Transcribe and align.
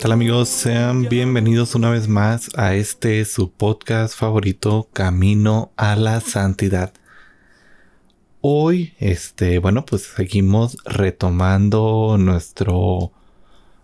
tal 0.00 0.12
amigos? 0.12 0.48
Sean 0.48 1.10
bienvenidos 1.10 1.74
una 1.74 1.90
vez 1.90 2.08
más 2.08 2.48
a 2.56 2.74
este 2.74 3.22
su 3.26 3.52
podcast 3.52 4.16
favorito, 4.16 4.88
Camino 4.94 5.72
a 5.76 5.94
la 5.94 6.22
Santidad. 6.22 6.94
Hoy, 8.40 8.94
este, 8.98 9.58
bueno, 9.58 9.84
pues 9.84 10.04
seguimos 10.16 10.78
retomando 10.86 12.16
nuestro 12.18 13.12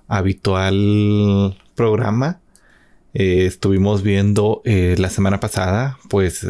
habitual 0.09 1.63
programa. 1.75 2.41
Eh, 3.13 3.45
estuvimos 3.45 4.03
viendo 4.03 4.63
eh, 4.65 4.95
la 4.97 5.11
semana 5.11 5.39
pasada, 5.39 5.99
pues 6.09 6.47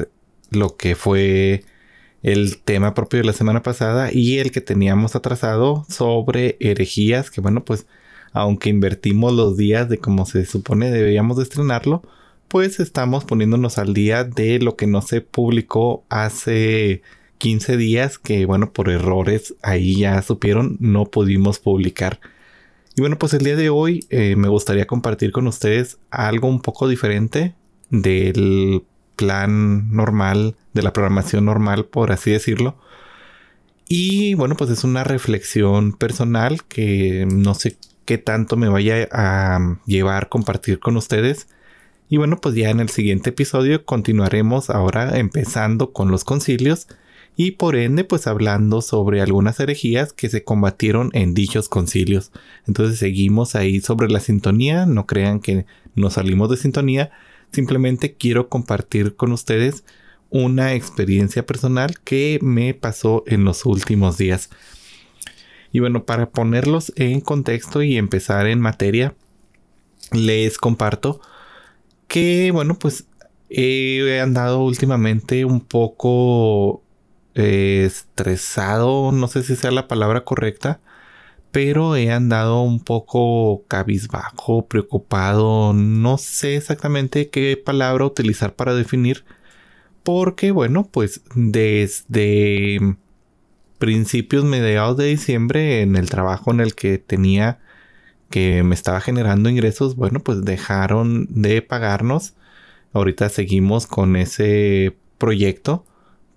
lo 0.50 0.76
que 0.76 0.94
fue 0.94 1.64
el 2.22 2.58
tema 2.62 2.94
propio 2.94 3.18
de 3.18 3.24
la 3.24 3.32
semana 3.32 3.64
pasada 3.64 4.12
y 4.12 4.38
el 4.38 4.52
que 4.52 4.60
teníamos 4.60 5.16
atrasado 5.16 5.84
sobre 5.88 6.56
herejías, 6.60 7.32
que 7.32 7.40
bueno, 7.40 7.64
pues 7.64 7.88
aunque 8.36 8.68
invertimos 8.68 9.32
los 9.32 9.56
días 9.56 9.88
de 9.88 9.98
como 9.98 10.26
se 10.26 10.44
supone 10.44 10.90
deberíamos 10.90 11.38
de 11.38 11.42
estrenarlo, 11.42 12.02
pues 12.48 12.80
estamos 12.80 13.24
poniéndonos 13.24 13.78
al 13.78 13.94
día 13.94 14.24
de 14.24 14.58
lo 14.60 14.76
que 14.76 14.86
no 14.86 15.00
se 15.00 15.22
publicó 15.22 16.04
hace 16.10 17.02
15 17.38 17.76
días, 17.78 18.18
que 18.18 18.44
bueno, 18.44 18.72
por 18.72 18.90
errores 18.90 19.54
ahí 19.62 20.00
ya 20.00 20.20
supieron, 20.22 20.76
no 20.80 21.06
pudimos 21.06 21.58
publicar. 21.58 22.20
Y 22.94 23.00
bueno, 23.00 23.18
pues 23.18 23.32
el 23.34 23.42
día 23.44 23.56
de 23.56 23.70
hoy 23.70 24.06
eh, 24.10 24.36
me 24.36 24.48
gustaría 24.48 24.86
compartir 24.86 25.32
con 25.32 25.46
ustedes 25.46 25.98
algo 26.10 26.48
un 26.48 26.60
poco 26.60 26.88
diferente 26.88 27.54
del 27.90 28.84
plan 29.16 29.90
normal, 29.92 30.56
de 30.74 30.82
la 30.82 30.92
programación 30.92 31.46
normal, 31.46 31.86
por 31.86 32.12
así 32.12 32.32
decirlo. 32.32 32.76
Y 33.88 34.34
bueno, 34.34 34.56
pues 34.56 34.70
es 34.70 34.84
una 34.84 35.04
reflexión 35.04 35.92
personal 35.92 36.64
que 36.64 37.26
no 37.30 37.54
sé 37.54 37.76
qué 38.06 38.16
tanto 38.16 38.56
me 38.56 38.68
vaya 38.68 39.08
a 39.12 39.78
llevar 39.84 40.30
compartir 40.30 40.78
con 40.78 40.96
ustedes. 40.96 41.48
Y 42.08 42.16
bueno, 42.16 42.38
pues 42.40 42.54
ya 42.54 42.70
en 42.70 42.80
el 42.80 42.88
siguiente 42.88 43.30
episodio 43.30 43.84
continuaremos 43.84 44.70
ahora 44.70 45.18
empezando 45.18 45.92
con 45.92 46.10
los 46.10 46.24
concilios 46.24 46.86
y 47.36 47.52
por 47.52 47.76
ende 47.76 48.04
pues 48.04 48.26
hablando 48.26 48.80
sobre 48.80 49.20
algunas 49.20 49.60
herejías 49.60 50.12
que 50.12 50.30
se 50.30 50.42
combatieron 50.42 51.10
en 51.12 51.34
dichos 51.34 51.68
concilios. 51.68 52.32
Entonces 52.66 52.98
seguimos 52.98 53.54
ahí 53.54 53.80
sobre 53.80 54.08
la 54.08 54.20
sintonía, 54.20 54.86
no 54.86 55.06
crean 55.06 55.40
que 55.40 55.66
nos 55.94 56.14
salimos 56.14 56.48
de 56.48 56.56
sintonía, 56.56 57.10
simplemente 57.52 58.14
quiero 58.14 58.48
compartir 58.48 59.16
con 59.16 59.32
ustedes 59.32 59.84
una 60.30 60.74
experiencia 60.74 61.44
personal 61.44 62.00
que 62.00 62.38
me 62.42 62.72
pasó 62.72 63.24
en 63.26 63.44
los 63.44 63.66
últimos 63.66 64.16
días. 64.16 64.50
Y 65.72 65.80
bueno, 65.80 66.04
para 66.04 66.30
ponerlos 66.30 66.92
en 66.96 67.20
contexto 67.20 67.82
y 67.82 67.96
empezar 67.96 68.46
en 68.46 68.60
materia, 68.60 69.14
les 70.12 70.58
comparto 70.58 71.20
que 72.08 72.50
bueno, 72.52 72.78
pues 72.78 73.06
he 73.48 74.20
andado 74.20 74.64
últimamente 74.64 75.44
un 75.44 75.60
poco 75.60 76.82
estresado, 77.34 79.12
no 79.12 79.28
sé 79.28 79.42
si 79.42 79.56
sea 79.56 79.70
la 79.70 79.88
palabra 79.88 80.24
correcta, 80.24 80.80
pero 81.52 81.96
he 81.96 82.10
andado 82.10 82.62
un 82.62 82.80
poco 82.80 83.64
cabizbajo, 83.68 84.66
preocupado, 84.66 85.72
no 85.74 86.18
sé 86.18 86.56
exactamente 86.56 87.28
qué 87.30 87.56
palabra 87.62 88.06
utilizar 88.06 88.54
para 88.54 88.74
definir, 88.74 89.24
porque 90.02 90.50
bueno, 90.50 90.88
pues 90.90 91.22
desde 91.34 92.96
principios, 93.78 94.44
mediados 94.44 94.96
de 94.96 95.06
diciembre, 95.06 95.82
en 95.82 95.96
el 95.96 96.10
trabajo 96.10 96.50
en 96.52 96.60
el 96.60 96.74
que 96.74 96.98
tenía 96.98 97.60
que 98.30 98.62
me 98.62 98.74
estaba 98.74 99.00
generando 99.00 99.48
ingresos, 99.48 99.96
bueno, 99.96 100.20
pues 100.20 100.44
dejaron 100.44 101.26
de 101.30 101.62
pagarnos. 101.62 102.34
Ahorita 102.92 103.28
seguimos 103.28 103.86
con 103.86 104.16
ese 104.16 104.96
proyecto 105.18 105.84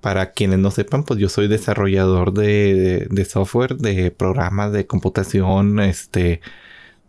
para 0.01 0.31
quienes 0.31 0.59
no 0.59 0.71
sepan, 0.71 1.03
pues 1.03 1.19
yo 1.19 1.29
soy 1.29 1.47
desarrollador 1.47 2.33
de, 2.33 3.27
software, 3.29 3.77
de 3.77 4.11
programas 4.11 4.71
de 4.71 4.87
computación, 4.87 5.79
este, 5.79 6.41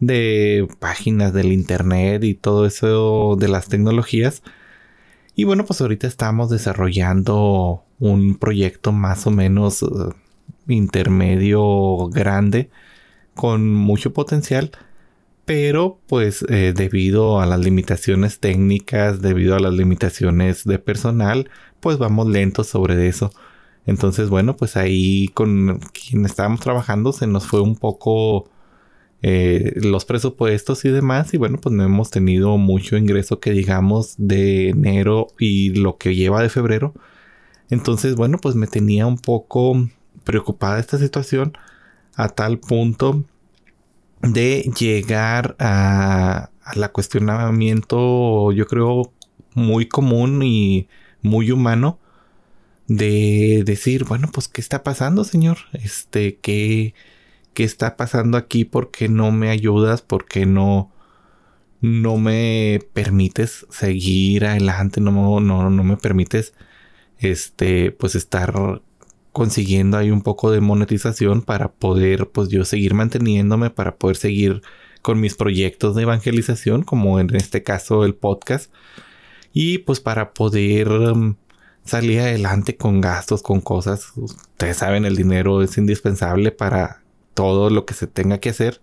de 0.00 0.68
páginas 0.80 1.32
del 1.32 1.52
internet 1.52 2.24
y 2.24 2.34
todo 2.34 2.66
eso 2.66 3.36
de 3.38 3.48
las 3.48 3.68
tecnologías. 3.68 4.42
Y 5.34 5.44
bueno, 5.44 5.64
pues 5.64 5.80
ahorita 5.80 6.06
estamos 6.06 6.50
desarrollando 6.50 7.84
un 8.00 8.36
proyecto 8.36 8.92
más 8.92 9.26
o 9.26 9.30
menos 9.30 9.82
eh, 9.82 9.86
intermedio 10.68 12.08
grande 12.08 12.70
con 13.34 13.72
mucho 13.74 14.12
potencial 14.12 14.72
pero 15.50 15.98
pues 16.06 16.44
eh, 16.48 16.72
debido 16.76 17.40
a 17.40 17.46
las 17.46 17.58
limitaciones 17.58 18.38
técnicas, 18.38 19.20
debido 19.20 19.56
a 19.56 19.58
las 19.58 19.74
limitaciones 19.74 20.62
de 20.64 20.78
personal, 20.78 21.50
pues 21.80 21.98
vamos 21.98 22.28
lentos 22.28 22.68
sobre 22.68 23.08
eso. 23.08 23.32
Entonces, 23.84 24.30
bueno, 24.30 24.56
pues 24.56 24.76
ahí 24.76 25.26
con 25.34 25.80
quien 25.92 26.24
estábamos 26.24 26.60
trabajando 26.60 27.12
se 27.12 27.26
nos 27.26 27.48
fue 27.48 27.60
un 27.62 27.74
poco 27.74 28.48
eh, 29.22 29.72
los 29.82 30.04
presupuestos 30.04 30.84
y 30.84 30.90
demás. 30.90 31.34
Y 31.34 31.36
bueno, 31.36 31.58
pues 31.60 31.74
no 31.74 31.82
hemos 31.82 32.10
tenido 32.10 32.56
mucho 32.56 32.96
ingreso 32.96 33.40
que 33.40 33.50
digamos 33.50 34.14
de 34.18 34.68
enero 34.68 35.28
y 35.36 35.70
lo 35.70 35.96
que 35.98 36.14
lleva 36.14 36.42
de 36.42 36.48
febrero. 36.48 36.94
Entonces, 37.70 38.16
bueno, 38.16 38.38
pues 38.38 38.56
me 38.56 38.66
tenía 38.66 39.06
un 39.06 39.18
poco 39.18 39.88
preocupada 40.24 40.78
esta 40.80 40.98
situación 40.98 41.56
a 42.14 42.28
tal 42.28 42.58
punto 42.58 43.24
de 44.22 44.70
llegar 44.78 45.56
a, 45.58 46.50
la 46.74 46.88
cuestionamiento, 46.90 48.52
yo 48.52 48.66
creo, 48.66 49.12
muy 49.54 49.88
común 49.88 50.42
y 50.42 50.88
muy 51.22 51.50
humano 51.50 51.98
de 52.86 53.62
decir, 53.64 54.04
bueno, 54.04 54.28
pues, 54.32 54.48
¿qué 54.48 54.60
está 54.60 54.82
pasando, 54.82 55.24
señor? 55.24 55.58
Este, 55.72 56.36
¿qué, 56.38 56.94
qué 57.54 57.64
está 57.64 57.96
pasando 57.96 58.36
aquí? 58.36 58.64
¿Por 58.64 58.90
qué 58.90 59.08
no 59.08 59.32
me 59.32 59.50
ayudas? 59.50 60.02
¿Por 60.02 60.26
qué 60.26 60.46
no, 60.46 60.92
no 61.80 62.16
me 62.18 62.80
permites 62.92 63.66
seguir 63.70 64.44
adelante? 64.46 65.00
No, 65.00 65.40
no, 65.40 65.70
no 65.70 65.84
me 65.84 65.96
permites, 65.96 66.52
este, 67.20 67.92
pues, 67.92 68.14
estar 68.14 68.82
consiguiendo 69.32 69.96
ahí 69.96 70.10
un 70.10 70.22
poco 70.22 70.50
de 70.50 70.60
monetización 70.60 71.42
para 71.42 71.70
poder 71.70 72.28
pues 72.30 72.48
yo 72.48 72.64
seguir 72.64 72.94
manteniéndome, 72.94 73.70
para 73.70 73.96
poder 73.96 74.16
seguir 74.16 74.62
con 75.02 75.20
mis 75.20 75.34
proyectos 75.34 75.94
de 75.94 76.02
evangelización, 76.02 76.82
como 76.82 77.20
en 77.20 77.34
este 77.34 77.62
caso 77.62 78.04
el 78.04 78.14
podcast, 78.14 78.72
y 79.52 79.78
pues 79.78 80.00
para 80.00 80.32
poder 80.34 80.88
um, 80.90 81.36
salir 81.84 82.20
adelante 82.20 82.76
con 82.76 83.00
gastos, 83.00 83.42
con 83.42 83.60
cosas. 83.60 84.12
Ustedes 84.16 84.76
saben, 84.76 85.04
el 85.04 85.16
dinero 85.16 85.62
es 85.62 85.78
indispensable 85.78 86.52
para 86.52 87.02
todo 87.34 87.70
lo 87.70 87.86
que 87.86 87.94
se 87.94 88.06
tenga 88.06 88.38
que 88.38 88.50
hacer. 88.50 88.80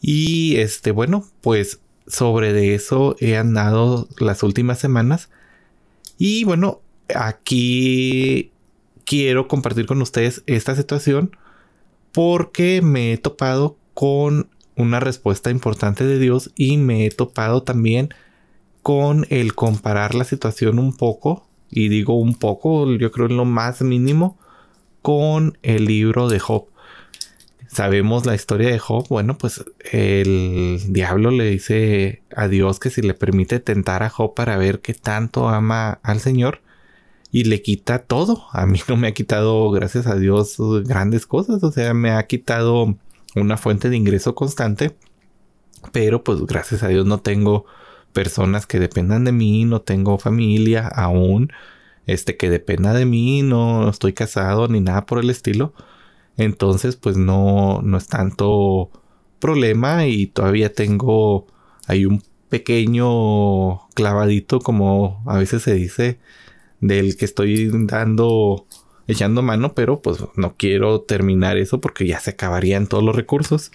Y 0.00 0.56
este, 0.56 0.92
bueno, 0.92 1.24
pues 1.40 1.80
sobre 2.06 2.52
de 2.52 2.74
eso 2.74 3.16
he 3.20 3.36
andado 3.36 4.08
las 4.18 4.42
últimas 4.42 4.78
semanas. 4.78 5.30
Y 6.18 6.44
bueno, 6.44 6.82
aquí 7.14 8.50
quiero 9.04 9.48
compartir 9.48 9.86
con 9.86 10.00
ustedes 10.02 10.42
esta 10.46 10.76
situación 10.76 11.36
porque 12.12 12.82
me 12.82 13.12
he 13.12 13.18
topado 13.18 13.76
con 13.94 14.48
una 14.76 15.00
respuesta 15.00 15.50
importante 15.50 16.04
de 16.04 16.18
Dios 16.18 16.50
y 16.56 16.76
me 16.76 17.06
he 17.06 17.10
topado 17.10 17.62
también 17.62 18.10
con 18.82 19.26
el 19.30 19.54
comparar 19.54 20.14
la 20.14 20.24
situación 20.24 20.78
un 20.78 20.96
poco, 20.96 21.46
y 21.70 21.88
digo 21.88 22.18
un 22.18 22.34
poco, 22.34 22.90
yo 22.96 23.12
creo 23.12 23.26
en 23.26 23.36
lo 23.36 23.44
más 23.44 23.82
mínimo, 23.82 24.38
con 25.02 25.58
el 25.62 25.84
libro 25.84 26.28
de 26.28 26.38
Job. 26.38 26.66
Sabemos 27.68 28.26
la 28.26 28.34
historia 28.34 28.70
de 28.70 28.78
Job, 28.78 29.06
bueno, 29.08 29.38
pues 29.38 29.64
el 29.92 30.80
diablo 30.88 31.30
le 31.30 31.44
dice 31.44 32.22
a 32.34 32.48
Dios 32.48 32.80
que 32.80 32.90
si 32.90 33.00
le 33.02 33.14
permite 33.14 33.60
tentar 33.60 34.02
a 34.02 34.10
Job 34.10 34.34
para 34.34 34.56
ver 34.56 34.80
qué 34.80 34.94
tanto 34.94 35.48
ama 35.48 36.00
al 36.02 36.20
Señor, 36.20 36.60
y 37.30 37.44
le 37.44 37.62
quita 37.62 38.00
todo. 38.00 38.44
A 38.52 38.66
mí 38.66 38.80
no 38.88 38.96
me 38.96 39.08
ha 39.08 39.14
quitado, 39.14 39.70
gracias 39.70 40.06
a 40.06 40.16
Dios, 40.16 40.56
grandes 40.84 41.26
cosas. 41.26 41.62
O 41.62 41.72
sea, 41.72 41.94
me 41.94 42.10
ha 42.10 42.26
quitado 42.26 42.96
una 43.36 43.56
fuente 43.56 43.90
de 43.90 43.96
ingreso 43.96 44.34
constante. 44.34 44.96
Pero 45.92 46.22
pues 46.24 46.44
gracias 46.44 46.82
a 46.82 46.88
Dios 46.88 47.06
no 47.06 47.20
tengo 47.20 47.64
personas 48.12 48.66
que 48.66 48.80
dependan 48.80 49.24
de 49.24 49.32
mí, 49.32 49.64
no 49.64 49.80
tengo 49.80 50.18
familia 50.18 50.86
aún, 50.88 51.52
este 52.06 52.36
que 52.36 52.50
dependa 52.50 52.92
de 52.92 53.06
mí, 53.06 53.42
no 53.42 53.88
estoy 53.88 54.12
casado 54.12 54.68
ni 54.68 54.80
nada 54.80 55.06
por 55.06 55.18
el 55.18 55.30
estilo. 55.30 55.72
Entonces 56.36 56.96
pues 56.96 57.16
no, 57.16 57.80
no 57.82 57.96
es 57.96 58.08
tanto 58.08 58.90
problema 59.38 60.06
y 60.06 60.26
todavía 60.26 60.72
tengo 60.74 61.46
hay 61.86 62.04
un 62.04 62.22
pequeño 62.48 63.88
clavadito, 63.94 64.60
como 64.60 65.22
a 65.26 65.38
veces 65.38 65.62
se 65.62 65.74
dice, 65.74 66.20
del 66.80 67.16
que 67.16 67.24
estoy 67.24 67.70
dando, 67.72 68.66
echando 69.06 69.42
mano, 69.42 69.74
pero 69.74 70.00
pues 70.02 70.18
no 70.36 70.56
quiero 70.56 71.02
terminar 71.02 71.58
eso 71.58 71.80
porque 71.80 72.06
ya 72.06 72.20
se 72.20 72.30
acabarían 72.30 72.86
todos 72.86 73.04
los 73.04 73.16
recursos. 73.16 73.70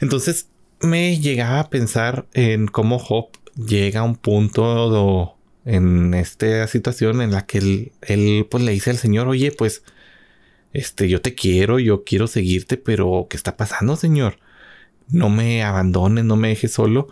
Entonces 0.00 0.48
me 0.80 1.18
llegaba 1.18 1.60
a 1.60 1.70
pensar 1.70 2.26
en 2.32 2.66
cómo 2.66 2.98
Job 2.98 3.28
llega 3.56 4.00
a 4.00 4.04
un 4.04 4.16
punto 4.16 5.36
en 5.64 6.14
esta 6.14 6.66
situación 6.66 7.20
en 7.20 7.32
la 7.32 7.46
que 7.46 7.58
él, 7.58 7.92
él, 8.02 8.46
pues 8.50 8.64
le 8.64 8.72
dice 8.72 8.90
al 8.90 8.98
Señor, 8.98 9.28
oye, 9.28 9.52
pues 9.52 9.82
este, 10.72 11.08
yo 11.08 11.20
te 11.20 11.34
quiero, 11.34 11.78
yo 11.78 12.04
quiero 12.04 12.26
seguirte, 12.26 12.76
pero 12.76 13.26
¿qué 13.28 13.36
está 13.36 13.56
pasando, 13.56 13.96
Señor? 13.96 14.38
No 15.08 15.28
me 15.28 15.62
abandones, 15.62 16.24
no 16.24 16.36
me 16.36 16.48
dejes 16.48 16.72
solo. 16.72 17.08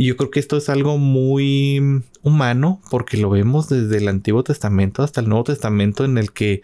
Y 0.00 0.06
yo 0.06 0.16
creo 0.16 0.30
que 0.30 0.40
esto 0.40 0.56
es 0.56 0.70
algo 0.70 0.96
muy 0.96 2.02
humano 2.22 2.80
porque 2.90 3.18
lo 3.18 3.28
vemos 3.28 3.68
desde 3.68 3.98
el 3.98 4.08
Antiguo 4.08 4.42
Testamento 4.42 5.02
hasta 5.02 5.20
el 5.20 5.28
Nuevo 5.28 5.44
Testamento 5.44 6.06
en 6.06 6.16
el 6.16 6.32
que 6.32 6.62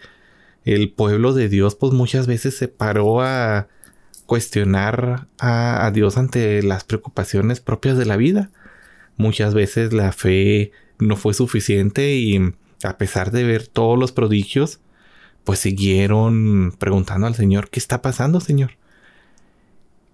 el 0.65 0.91
pueblo 0.91 1.33
de 1.33 1.47
Dios 1.47 1.75
pues 1.75 1.93
muchas 1.93 2.25
veces 2.25 2.57
se 2.57 2.67
paró 2.67 3.21
a 3.21 3.67
cuestionar 4.25 5.27
a, 5.37 5.85
a 5.85 5.91
Dios 5.91 6.17
ante 6.17 6.63
las 6.63 6.83
preocupaciones 6.83 7.59
propias 7.59 7.95
de 7.95 8.05
la 8.05 8.17
vida. 8.17 8.49
Muchas 9.17 9.53
veces 9.53 9.93
la 9.93 10.13
fe 10.13 10.71
no 10.97 11.15
fue 11.15 11.35
suficiente 11.35 12.15
y 12.15 12.55
a 12.81 12.97
pesar 12.97 13.29
de 13.29 13.43
ver 13.43 13.67
todos 13.67 13.99
los 13.99 14.11
prodigios, 14.11 14.79
pues 15.43 15.59
siguieron 15.59 16.73
preguntando 16.79 17.27
al 17.27 17.35
Señor, 17.35 17.69
¿qué 17.69 17.79
está 17.79 18.01
pasando, 18.01 18.39
Señor? 18.39 18.71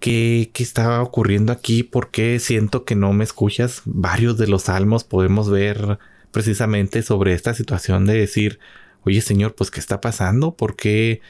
¿Qué, 0.04 0.52
¿Qué 0.54 0.64
está 0.64 1.02
ocurriendo 1.02 1.54
aquí? 1.54 1.82
¿Por 1.82 2.12
qué 2.12 2.38
siento 2.40 2.84
que 2.84 2.94
no 2.94 3.14
me 3.14 3.24
escuchas? 3.24 3.84
Varios 3.86 4.38
de 4.38 4.48
los 4.48 4.64
salmos 4.64 5.06
podemos 5.06 5.50
ver 5.50 5.98
precisamente 6.32 7.04
sobre 7.04 7.32
esta 7.32 7.54
situación 7.54 8.06
de 8.06 8.16
decir, 8.16 8.60
oye 9.06 9.22
Señor, 9.22 9.56
pues 9.56 9.72
¿qué 9.72 9.80
está 9.80 10.02
pasando? 10.02 10.56
¿Por 10.56 10.76
qué 10.76 11.22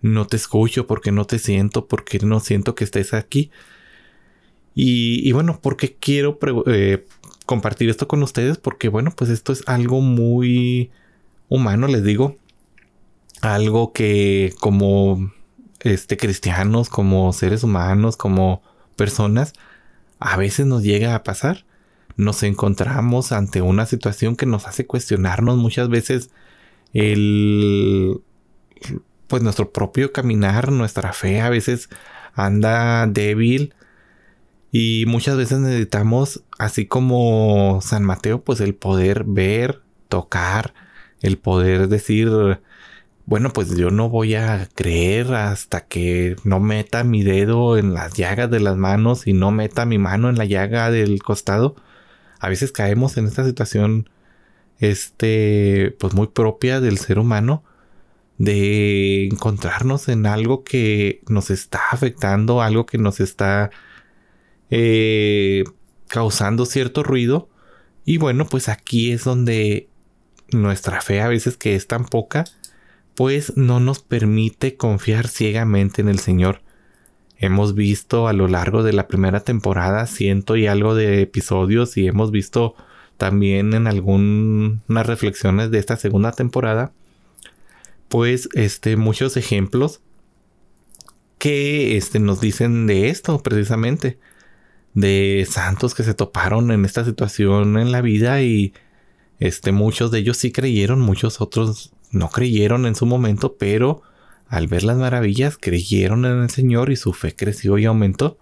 no 0.00 0.26
te 0.26 0.36
escucho? 0.36 0.86
¿Por 0.86 1.02
qué 1.02 1.12
no 1.12 1.26
te 1.26 1.38
siento? 1.38 1.86
¿Por 1.86 2.06
qué 2.06 2.18
no 2.20 2.40
siento 2.40 2.74
que 2.74 2.84
estés 2.84 3.12
aquí? 3.12 3.50
Y, 4.74 5.30
bueno, 5.32 5.60
¿por 5.60 5.76
qué 5.76 5.94
quiero 5.94 6.38
eh, 6.66 7.04
compartir 7.44 7.90
esto 7.90 8.08
con 8.08 8.22
ustedes? 8.22 8.56
Porque 8.56 8.88
bueno, 8.88 9.12
pues 9.14 9.28
esto 9.28 9.52
es 9.52 9.62
algo 9.66 10.00
muy 10.00 10.90
humano, 11.50 11.88
les 11.88 12.02
digo 12.04 12.38
algo 13.42 13.92
que 13.92 14.54
como 14.60 15.30
este 15.84 16.16
cristianos, 16.16 16.88
como 16.88 17.32
seres 17.32 17.62
humanos, 17.62 18.16
como 18.16 18.62
personas, 18.96 19.52
a 20.18 20.36
veces 20.36 20.66
nos 20.66 20.82
llega 20.82 21.14
a 21.14 21.22
pasar. 21.22 21.64
Nos 22.16 22.42
encontramos 22.42 23.32
ante 23.32 23.62
una 23.62 23.86
situación 23.86 24.36
que 24.36 24.46
nos 24.46 24.66
hace 24.66 24.86
cuestionarnos 24.86 25.56
muchas 25.56 25.88
veces 25.88 26.30
el 26.92 28.20
pues 29.26 29.42
nuestro 29.42 29.72
propio 29.72 30.12
caminar, 30.12 30.70
nuestra 30.70 31.12
fe 31.12 31.40
a 31.40 31.48
veces 31.50 31.88
anda 32.34 33.06
débil 33.06 33.74
y 34.70 35.04
muchas 35.06 35.36
veces 35.36 35.60
necesitamos, 35.60 36.42
así 36.58 36.86
como 36.86 37.80
San 37.80 38.04
Mateo, 38.04 38.42
pues 38.42 38.60
el 38.60 38.74
poder 38.74 39.24
ver, 39.24 39.82
tocar, 40.08 40.74
el 41.20 41.38
poder 41.38 41.88
decir, 41.88 42.28
bueno, 43.26 43.50
pues 43.52 43.74
yo 43.76 43.90
no 43.90 44.10
voy 44.10 44.34
a 44.34 44.68
creer 44.74 45.34
hasta 45.34 45.86
que 45.86 46.36
no 46.44 46.60
meta 46.60 47.04
mi 47.04 47.22
dedo 47.22 47.78
en 47.78 47.94
las 47.94 48.12
llagas 48.14 48.50
de 48.50 48.60
las 48.60 48.76
manos 48.76 49.26
y 49.26 49.32
no 49.32 49.50
meta 49.50 49.86
mi 49.86 49.98
mano 49.98 50.28
en 50.28 50.36
la 50.36 50.44
llaga 50.44 50.90
del 50.90 51.22
costado. 51.22 51.76
A 52.38 52.48
veces 52.50 52.72
caemos 52.72 53.16
en 53.16 53.26
esta 53.26 53.44
situación, 53.44 54.10
este, 54.78 55.96
pues 55.98 56.14
muy 56.14 56.26
propia 56.28 56.80
del 56.80 56.98
ser 56.98 57.18
humano, 57.18 57.64
de 58.38 59.26
encontrarnos 59.26 60.08
en 60.08 60.26
algo 60.26 60.64
que 60.64 61.22
nos 61.28 61.50
está 61.50 61.80
afectando, 61.92 62.62
algo 62.62 62.84
que 62.86 62.98
nos 62.98 63.20
está 63.20 63.70
eh, 64.70 65.64
causando 66.08 66.66
cierto 66.66 67.02
ruido. 67.02 67.48
Y 68.04 68.18
bueno, 68.18 68.46
pues 68.46 68.68
aquí 68.68 69.12
es 69.12 69.24
donde 69.24 69.88
nuestra 70.52 71.00
fe 71.00 71.20
a 71.22 71.28
veces 71.28 71.56
que 71.56 71.74
es 71.74 71.86
tan 71.86 72.04
poca, 72.04 72.44
pues 73.14 73.56
no 73.56 73.80
nos 73.80 74.00
permite 74.00 74.76
confiar 74.76 75.28
ciegamente 75.28 76.02
en 76.02 76.08
el 76.08 76.18
Señor. 76.18 76.62
Hemos 77.36 77.74
visto 77.74 78.28
a 78.28 78.32
lo 78.32 78.48
largo 78.48 78.82
de 78.82 78.92
la 78.92 79.06
primera 79.06 79.40
temporada 79.40 80.06
ciento 80.06 80.56
y 80.56 80.66
algo 80.66 80.94
de 80.94 81.22
episodios 81.22 81.96
y 81.96 82.06
hemos 82.06 82.30
visto 82.30 82.74
también 83.16 83.74
en 83.74 83.86
algunas 83.86 85.06
reflexiones 85.06 85.70
de 85.70 85.78
esta 85.78 85.96
segunda 85.96 86.32
temporada, 86.32 86.92
pues 88.08 88.48
este 88.54 88.96
muchos 88.96 89.36
ejemplos 89.36 90.00
que 91.38 91.96
este, 91.96 92.18
nos 92.18 92.40
dicen 92.40 92.86
de 92.86 93.10
esto 93.10 93.42
precisamente, 93.42 94.18
de 94.94 95.46
santos 95.48 95.94
que 95.94 96.04
se 96.04 96.14
toparon 96.14 96.70
en 96.70 96.84
esta 96.84 97.04
situación 97.04 97.78
en 97.78 97.92
la 97.92 98.00
vida 98.00 98.42
y 98.42 98.72
este 99.40 99.72
muchos 99.72 100.10
de 100.10 100.20
ellos 100.20 100.36
sí 100.36 100.52
creyeron, 100.52 101.00
muchos 101.00 101.40
otros 101.40 101.93
no 102.14 102.30
creyeron 102.30 102.86
en 102.86 102.94
su 102.94 103.06
momento, 103.06 103.56
pero 103.58 104.02
al 104.48 104.68
ver 104.68 104.84
las 104.84 104.96
maravillas 104.96 105.58
creyeron 105.58 106.24
en 106.24 106.42
el 106.42 106.50
Señor 106.50 106.90
y 106.90 106.96
su 106.96 107.12
fe 107.12 107.34
creció 107.34 107.78
y 107.78 107.84
aumentó. 107.84 108.38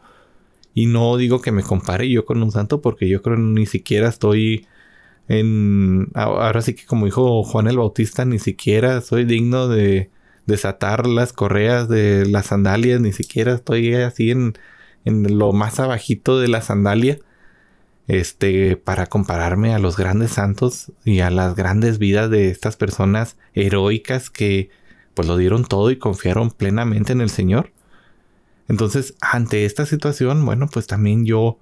Y 0.75 0.87
no 0.87 1.17
digo 1.17 1.41
que 1.43 1.53
me 1.53 1.63
compare 1.63 2.09
yo 2.09 2.25
con 2.25 2.43
un 2.43 2.51
santo 2.53 2.81
porque 2.81 3.09
yo 3.09 3.23
creo 3.23 3.37
ni 3.37 3.67
siquiera 3.67 4.09
estoy 4.09 4.67
en... 5.29 6.09
Ahora 6.15 6.63
sí 6.63 6.75
que 6.75 6.87
como 6.87 7.07
dijo 7.07 7.43
Juan 7.45 7.67
el 7.67 7.79
Bautista, 7.79 8.25
ni 8.25 8.39
siquiera 8.39 9.01
soy 9.01 9.25
digno 9.25 9.69
de 9.69 10.11
desatar 10.47 11.07
las 11.07 11.33
correas 11.33 11.89
de 11.89 12.27
las 12.27 12.47
sandalias, 12.47 13.01
ni 13.01 13.13
siquiera 13.13 13.55
estoy 13.55 13.95
así 13.95 14.31
en, 14.31 14.55
en 15.05 15.39
lo 15.39 15.53
más 15.53 15.81
abajito 15.81 16.41
de 16.41 16.49
la 16.49 16.63
sandalia 16.63 17.19
este, 18.13 18.77
para 18.77 19.07
compararme 19.07 19.73
a 19.73 19.79
los 19.79 19.97
grandes 19.97 20.33
santos 20.33 20.93
y 21.03 21.21
a 21.21 21.31
las 21.31 21.55
grandes 21.57 21.99
vidas 21.99 22.29
de 22.29 22.51
estas 22.51 22.77
personas 22.77 23.39
heroicas 23.55 24.29
que 24.29 24.69
pues 25.15 25.27
lo 25.27 25.39
dieron 25.39 25.65
todo 25.65 25.91
y 25.91 25.97
confiaron 25.97 26.51
plenamente 26.51 27.15
en 27.15 27.23
el 27.23 27.31
Señor. 27.31 27.73
Entonces, 28.69 29.15
ante 29.23 29.65
esta 29.65 29.87
situación, 29.87 30.45
bueno, 30.45 30.69
pues 30.71 30.87
también 30.87 31.25
yo 31.25 31.59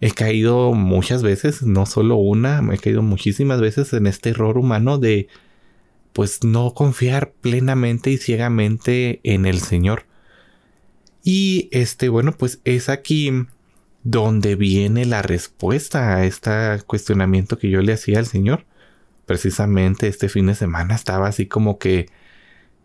he 0.00 0.10
caído 0.10 0.72
muchas 0.72 1.22
veces, 1.22 1.62
no 1.62 1.86
solo 1.86 2.16
una, 2.16 2.60
me 2.60 2.74
he 2.74 2.78
caído 2.78 3.02
muchísimas 3.02 3.60
veces 3.60 3.92
en 3.92 4.08
este 4.08 4.30
error 4.30 4.58
humano 4.58 4.98
de 4.98 5.28
pues 6.12 6.42
no 6.42 6.74
confiar 6.74 7.34
plenamente 7.40 8.10
y 8.10 8.16
ciegamente 8.16 9.20
en 9.22 9.46
el 9.46 9.60
Señor. 9.60 10.06
Y 11.22 11.68
este, 11.70 12.08
bueno, 12.08 12.32
pues 12.32 12.60
es 12.64 12.88
aquí 12.88 13.46
donde 14.02 14.56
viene 14.56 15.04
la 15.04 15.22
respuesta 15.22 16.16
a 16.16 16.24
este 16.24 16.50
cuestionamiento 16.86 17.58
que 17.58 17.70
yo 17.70 17.82
le 17.82 17.92
hacía 17.92 18.18
al 18.18 18.26
Señor. 18.26 18.66
Precisamente 19.26 20.08
este 20.08 20.28
fin 20.28 20.46
de 20.46 20.54
semana 20.54 20.94
estaba 20.94 21.28
así 21.28 21.46
como 21.46 21.78
que 21.78 22.06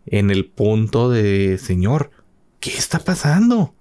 en 0.06 0.30
el 0.30 0.46
punto 0.46 1.10
de, 1.10 1.58
Señor, 1.58 2.10
¿qué 2.60 2.70
está 2.70 2.98
pasando? 2.98 3.74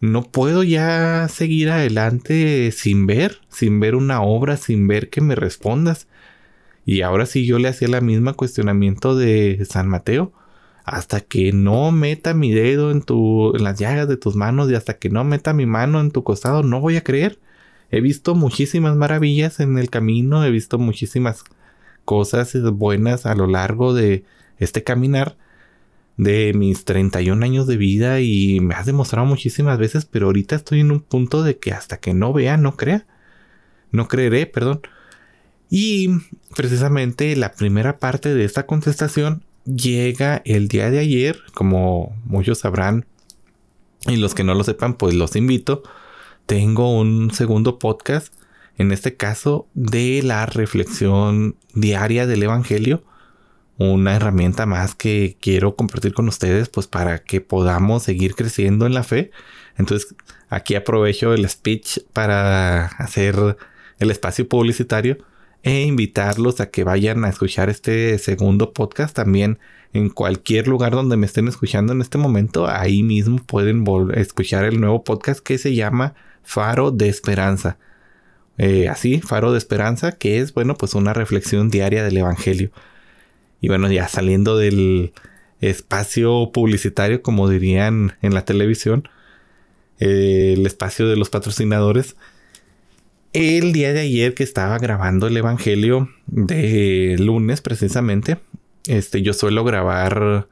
No 0.00 0.22
puedo 0.22 0.62
ya 0.62 1.28
seguir 1.28 1.70
adelante 1.70 2.72
sin 2.72 3.06
ver, 3.06 3.40
sin 3.48 3.80
ver 3.80 3.94
una 3.94 4.22
obra, 4.22 4.56
sin 4.56 4.86
ver 4.86 5.10
que 5.10 5.20
me 5.20 5.34
respondas. 5.34 6.08
Y 6.86 7.02
ahora 7.02 7.26
sí 7.26 7.46
yo 7.46 7.58
le 7.58 7.68
hacía 7.68 7.88
la 7.88 8.00
misma 8.00 8.32
cuestionamiento 8.34 9.16
de 9.16 9.64
San 9.68 9.88
Mateo 9.88 10.32
hasta 10.90 11.20
que 11.20 11.52
no 11.52 11.92
meta 11.92 12.34
mi 12.34 12.50
dedo 12.50 12.90
en, 12.90 13.02
tu, 13.02 13.54
en 13.54 13.62
las 13.62 13.78
llagas 13.78 14.08
de 14.08 14.16
tus 14.16 14.34
manos 14.34 14.68
y 14.68 14.74
hasta 14.74 14.94
que 14.98 15.08
no 15.08 15.22
meta 15.22 15.52
mi 15.52 15.64
mano 15.64 16.00
en 16.00 16.10
tu 16.10 16.24
costado, 16.24 16.64
no 16.64 16.80
voy 16.80 16.96
a 16.96 17.04
creer. 17.04 17.38
He 17.92 18.00
visto 18.00 18.34
muchísimas 18.34 18.96
maravillas 18.96 19.60
en 19.60 19.78
el 19.78 19.88
camino, 19.88 20.44
he 20.44 20.50
visto 20.50 20.78
muchísimas 20.78 21.44
cosas 22.04 22.52
buenas 22.72 23.24
a 23.24 23.36
lo 23.36 23.46
largo 23.46 23.94
de 23.94 24.24
este 24.58 24.82
caminar 24.82 25.36
de 26.16 26.52
mis 26.54 26.84
31 26.84 27.44
años 27.44 27.68
de 27.68 27.76
vida 27.76 28.20
y 28.20 28.58
me 28.58 28.74
has 28.74 28.86
demostrado 28.86 29.26
muchísimas 29.26 29.78
veces, 29.78 30.06
pero 30.06 30.26
ahorita 30.26 30.56
estoy 30.56 30.80
en 30.80 30.90
un 30.90 31.00
punto 31.00 31.44
de 31.44 31.58
que 31.58 31.72
hasta 31.72 31.98
que 31.98 32.14
no 32.14 32.32
vea, 32.32 32.56
no 32.56 32.76
crea. 32.76 33.06
No 33.92 34.08
creeré, 34.08 34.46
perdón. 34.46 34.80
Y 35.70 36.08
precisamente 36.56 37.36
la 37.36 37.52
primera 37.52 37.98
parte 37.98 38.34
de 38.34 38.44
esta 38.44 38.66
contestación 38.66 39.44
llega 39.64 40.42
el 40.44 40.68
día 40.68 40.90
de 40.90 40.98
ayer, 40.98 41.40
como 41.54 42.16
muchos 42.24 42.58
sabrán, 42.58 43.06
y 44.06 44.16
los 44.16 44.34
que 44.34 44.44
no 44.44 44.54
lo 44.54 44.64
sepan, 44.64 44.94
pues 44.94 45.14
los 45.14 45.36
invito. 45.36 45.82
Tengo 46.46 46.98
un 46.98 47.30
segundo 47.32 47.78
podcast, 47.78 48.32
en 48.78 48.92
este 48.92 49.16
caso, 49.16 49.68
de 49.74 50.22
la 50.22 50.46
reflexión 50.46 51.56
diaria 51.74 52.26
del 52.26 52.42
Evangelio. 52.42 53.04
Una 53.76 54.16
herramienta 54.16 54.66
más 54.66 54.94
que 54.94 55.36
quiero 55.40 55.76
compartir 55.76 56.12
con 56.12 56.28
ustedes, 56.28 56.68
pues 56.68 56.86
para 56.86 57.22
que 57.22 57.40
podamos 57.40 58.02
seguir 58.02 58.34
creciendo 58.34 58.86
en 58.86 58.94
la 58.94 59.04
fe. 59.04 59.30
Entonces 59.76 60.14
aquí 60.48 60.74
aprovecho 60.74 61.32
el 61.32 61.48
speech 61.48 62.00
para 62.12 62.86
hacer 62.86 63.56
el 63.98 64.10
espacio 64.10 64.48
publicitario 64.48 65.18
e 65.62 65.82
invitarlos 65.82 66.60
a 66.60 66.70
que 66.70 66.84
vayan 66.84 67.24
a 67.24 67.28
escuchar 67.28 67.68
este 67.68 68.18
segundo 68.18 68.72
podcast 68.72 69.14
también 69.14 69.58
en 69.92 70.08
cualquier 70.08 70.68
lugar 70.68 70.92
donde 70.92 71.16
me 71.16 71.26
estén 71.26 71.48
escuchando 71.48 71.92
en 71.92 72.00
este 72.00 72.18
momento. 72.18 72.68
Ahí 72.68 73.02
mismo 73.02 73.38
pueden 73.38 73.84
escuchar 74.14 74.64
el 74.64 74.80
nuevo 74.80 75.04
podcast 75.04 75.40
que 75.40 75.58
se 75.58 75.74
llama 75.74 76.14
Faro 76.42 76.90
de 76.90 77.08
Esperanza. 77.08 77.78
Eh, 78.58 78.88
así, 78.88 79.20
Faro 79.20 79.52
de 79.52 79.58
Esperanza, 79.58 80.12
que 80.12 80.38
es, 80.38 80.54
bueno, 80.54 80.74
pues 80.76 80.94
una 80.94 81.12
reflexión 81.12 81.70
diaria 81.70 82.04
del 82.04 82.18
Evangelio. 82.18 82.70
Y 83.60 83.68
bueno, 83.68 83.90
ya 83.90 84.08
saliendo 84.08 84.56
del 84.56 85.12
espacio 85.60 86.50
publicitario, 86.52 87.22
como 87.22 87.48
dirían 87.48 88.16
en 88.22 88.34
la 88.34 88.44
televisión, 88.44 89.08
eh, 89.98 90.54
el 90.56 90.66
espacio 90.66 91.08
de 91.08 91.16
los 91.16 91.30
patrocinadores. 91.30 92.16
El 93.32 93.72
día 93.72 93.92
de 93.92 94.00
ayer 94.00 94.34
que 94.34 94.42
estaba 94.42 94.76
grabando 94.78 95.28
el 95.28 95.36
Evangelio 95.36 96.10
de 96.26 97.14
lunes 97.20 97.60
precisamente, 97.60 98.38
este, 98.86 99.22
yo 99.22 99.34
suelo 99.34 99.62
grabar 99.62 100.48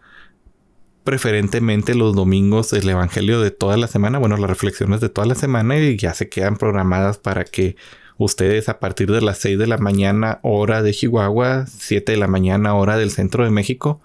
preferentemente 1.02 1.96
los 1.96 2.14
domingos 2.14 2.72
el 2.72 2.88
Evangelio 2.88 3.40
de 3.40 3.50
toda 3.50 3.76
la 3.76 3.88
semana, 3.88 4.18
bueno, 4.18 4.36
las 4.36 4.48
reflexiones 4.48 5.00
de 5.00 5.08
toda 5.08 5.26
la 5.26 5.34
semana 5.34 5.76
y 5.76 5.96
ya 5.96 6.14
se 6.14 6.28
quedan 6.28 6.56
programadas 6.56 7.18
para 7.18 7.44
que 7.44 7.74
ustedes 8.16 8.68
a 8.68 8.78
partir 8.78 9.10
de 9.10 9.22
las 9.22 9.38
6 9.38 9.58
de 9.58 9.66
la 9.66 9.78
mañana 9.78 10.38
hora 10.42 10.80
de 10.80 10.92
Chihuahua, 10.92 11.66
7 11.66 12.12
de 12.12 12.18
la 12.18 12.28
mañana 12.28 12.74
hora 12.74 12.96
del 12.96 13.10
centro 13.10 13.42
de 13.42 13.50
México, 13.50 14.00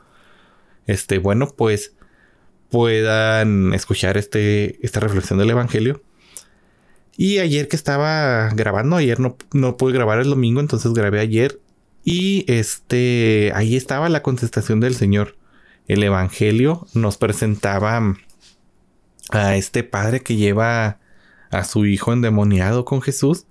este, 0.87 1.19
bueno, 1.19 1.47
pues 1.55 1.95
puedan 2.71 3.75
escuchar 3.75 4.17
este, 4.17 4.83
esta 4.83 4.99
reflexión 4.99 5.37
del 5.37 5.51
Evangelio. 5.51 6.01
Y 7.15 7.39
ayer 7.39 7.67
que 7.67 7.75
estaba 7.75 8.49
grabando, 8.49 8.95
ayer 8.95 9.19
no, 9.19 9.37
no 9.53 9.77
pude 9.77 9.93
grabar 9.93 10.19
el 10.19 10.29
domingo, 10.29 10.59
entonces 10.59 10.93
grabé 10.93 11.19
ayer. 11.19 11.59
Y 12.03 12.45
este, 12.51 13.51
ahí 13.55 13.75
estaba 13.75 14.09
la 14.09 14.23
contestación 14.23 14.79
del 14.79 14.95
Señor. 14.95 15.37
El 15.87 16.03
Evangelio 16.03 16.87
nos 16.93 17.17
presentaba 17.17 18.15
a 19.29 19.55
este 19.55 19.83
padre 19.83 20.21
que 20.21 20.35
lleva 20.35 20.99
a 21.51 21.63
su 21.63 21.85
hijo 21.85 22.13
endemoniado 22.13 22.85
con 22.85 23.01
Jesús. 23.01 23.45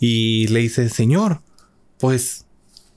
Y 0.00 0.48
le 0.48 0.60
dice, 0.60 0.88
Señor, 0.88 1.40
pues, 1.98 2.46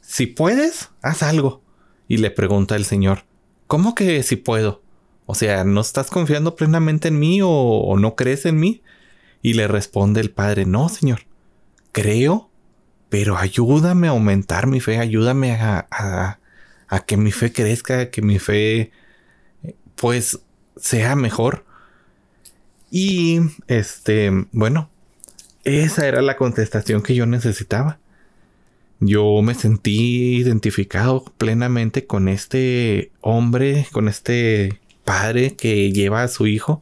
si 0.02 0.28
puedes, 0.28 0.90
haz 1.02 1.24
algo. 1.24 1.62
Y 2.08 2.18
le 2.18 2.32
pregunta 2.32 2.76
el 2.76 2.86
Señor, 2.86 3.26
¿cómo 3.68 3.96
que 3.96 4.24
si 4.24 4.38
puedo? 4.38 4.82
O 5.26 5.36
sea, 5.36 5.66
¿no 5.66 5.82
estás 5.82 6.10
confiando 6.10 6.56
plenamente 6.56 7.10
en 7.10 7.20
mí 7.20 7.40
o, 7.44 7.96
no 8.00 8.16
crees 8.16 8.46
en 8.46 8.60
mí? 8.60 8.82
Y 9.42 9.54
le 9.54 9.68
responde 9.68 10.22
el 10.22 10.32
padre, 10.32 10.66
no, 10.66 10.90
Señor, 10.90 11.22
creo, 11.92 12.50
pero 13.10 13.38
ayúdame 13.38 14.08
a 14.08 14.12
aumentar 14.12 14.68
mi 14.68 14.80
fe, 14.80 14.98
ayúdame 14.98 15.54
a, 15.54 15.88
a, 16.90 17.00
que 17.06 17.18
mi 17.18 17.32
fe 17.32 17.52
crezca, 17.52 18.10
que 18.10 18.22
mi 18.22 18.40
fe, 18.40 18.92
pues, 19.96 20.40
sea 20.76 21.16
mejor. 21.16 21.66
Y, 22.92 23.40
este, 23.68 24.32
bueno, 24.52 24.90
esa 25.64 26.08
era 26.08 26.22
la 26.22 26.38
contestación 26.38 27.02
que 27.04 27.16
yo 27.16 27.26
necesitaba 27.26 28.00
yo 29.00 29.42
me 29.44 29.54
sentí 29.54 30.38
identificado 30.38 31.24
plenamente 31.38 32.06
con 32.08 32.28
este 32.28 33.12
hombre, 33.22 33.88
con 33.92 34.08
este 34.08 34.80
padre 35.06 35.56
que 35.56 35.92
lleva 35.92 36.24
a 36.24 36.28
su 36.28 36.48
hijo. 36.48 36.82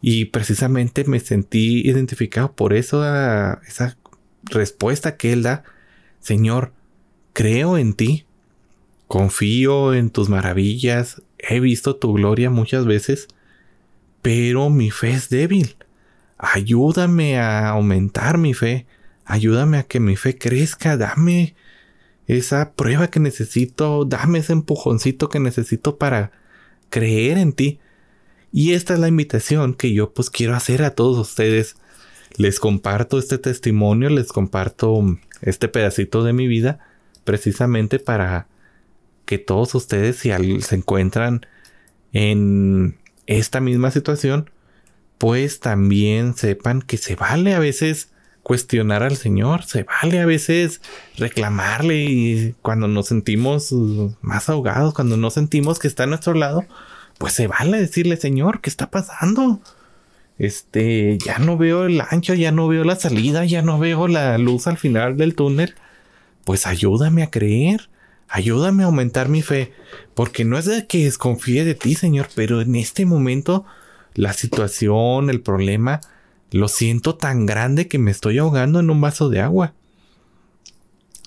Y 0.00 0.26
precisamente 0.26 1.04
me 1.04 1.20
sentí 1.20 1.80
identificado 1.88 2.52
por 2.52 2.72
esa 2.72 3.60
respuesta 4.44 5.16
que 5.16 5.32
él 5.32 5.42
da. 5.42 5.64
Señor, 6.20 6.72
creo 7.32 7.78
en 7.78 7.94
ti, 7.94 8.26
confío 9.06 9.94
en 9.94 10.10
tus 10.10 10.28
maravillas, 10.28 11.22
he 11.38 11.60
visto 11.60 11.96
tu 11.96 12.12
gloria 12.12 12.50
muchas 12.50 12.86
veces, 12.86 13.28
pero 14.22 14.70
mi 14.70 14.90
fe 14.90 15.10
es 15.10 15.28
débil. 15.28 15.76
Ayúdame 16.36 17.38
a 17.38 17.68
aumentar 17.70 18.38
mi 18.38 18.54
fe 18.54 18.86
Ayúdame 19.28 19.76
a 19.76 19.82
que 19.82 20.00
mi 20.00 20.16
fe 20.16 20.38
crezca, 20.38 20.96
dame 20.96 21.54
esa 22.26 22.72
prueba 22.72 23.08
que 23.08 23.20
necesito, 23.20 24.06
dame 24.06 24.38
ese 24.38 24.54
empujoncito 24.54 25.28
que 25.28 25.38
necesito 25.38 25.98
para 25.98 26.32
creer 26.88 27.36
en 27.36 27.52
ti. 27.52 27.78
Y 28.52 28.72
esta 28.72 28.94
es 28.94 29.00
la 29.00 29.08
invitación 29.08 29.74
que 29.74 29.92
yo 29.92 30.12
pues 30.12 30.30
quiero 30.30 30.54
hacer 30.54 30.82
a 30.82 30.94
todos 30.94 31.18
ustedes. 31.18 31.76
Les 32.36 32.60
comparto 32.60 33.18
este 33.18 33.38
testimonio, 33.38 34.10
les 34.10 34.28
comparto 34.28 35.18
este 35.42 35.68
pedacito 35.68 36.24
de 36.24 36.32
mi 36.32 36.46
vida 36.46 36.78
precisamente 37.24 37.98
para 37.98 38.46
que 39.24 39.38
todos 39.38 39.74
ustedes 39.74 40.16
si 40.16 40.30
se 40.62 40.74
encuentran 40.74 41.46
en 42.12 42.98
esta 43.26 43.60
misma 43.60 43.90
situación, 43.90 44.50
pues 45.18 45.60
también 45.60 46.34
sepan 46.34 46.80
que 46.80 46.96
se 46.96 47.16
vale 47.16 47.54
a 47.54 47.58
veces 47.58 48.10
cuestionar 48.42 49.02
al 49.02 49.16
Señor, 49.16 49.64
se 49.64 49.82
vale 49.82 50.20
a 50.20 50.26
veces 50.26 50.80
reclamarle 51.18 52.04
y 52.04 52.54
cuando 52.62 52.88
nos 52.88 53.08
sentimos 53.08 53.74
más 54.22 54.48
ahogados, 54.48 54.94
cuando 54.94 55.18
no 55.18 55.28
sentimos 55.30 55.78
que 55.78 55.88
está 55.88 56.04
a 56.04 56.06
nuestro 56.06 56.32
lado, 56.32 56.64
pues 57.18 57.32
se 57.32 57.48
vale 57.48 57.80
decirle, 57.80 58.16
Señor, 58.16 58.60
¿qué 58.60 58.70
está 58.70 58.90
pasando? 58.90 59.60
Este, 60.38 61.18
ya 61.18 61.38
no 61.38 61.58
veo 61.58 61.84
el 61.84 62.00
ancho, 62.00 62.32
ya 62.34 62.52
no 62.52 62.68
veo 62.68 62.84
la 62.84 62.94
salida, 62.94 63.44
ya 63.44 63.60
no 63.60 63.78
veo 63.78 64.06
la 64.06 64.38
luz 64.38 64.68
al 64.68 64.78
final 64.78 65.16
del 65.16 65.34
túnel. 65.34 65.74
Pues 66.44 66.66
ayúdame 66.66 67.24
a 67.24 67.30
creer, 67.30 67.90
ayúdame 68.28 68.84
a 68.84 68.86
aumentar 68.86 69.28
mi 69.28 69.42
fe, 69.42 69.72
porque 70.14 70.44
no 70.44 70.56
es 70.56 70.66
de 70.66 70.86
que 70.86 71.04
desconfíe 71.04 71.64
de 71.64 71.74
ti, 71.74 71.96
Señor, 71.96 72.28
pero 72.34 72.60
en 72.60 72.76
este 72.76 73.04
momento 73.04 73.66
la 74.14 74.32
situación, 74.32 75.28
el 75.28 75.40
problema, 75.40 76.00
lo 76.52 76.68
siento 76.68 77.16
tan 77.16 77.44
grande 77.44 77.88
que 77.88 77.98
me 77.98 78.12
estoy 78.12 78.38
ahogando 78.38 78.80
en 78.80 78.90
un 78.90 79.00
vaso 79.00 79.28
de 79.28 79.40
agua. 79.40 79.74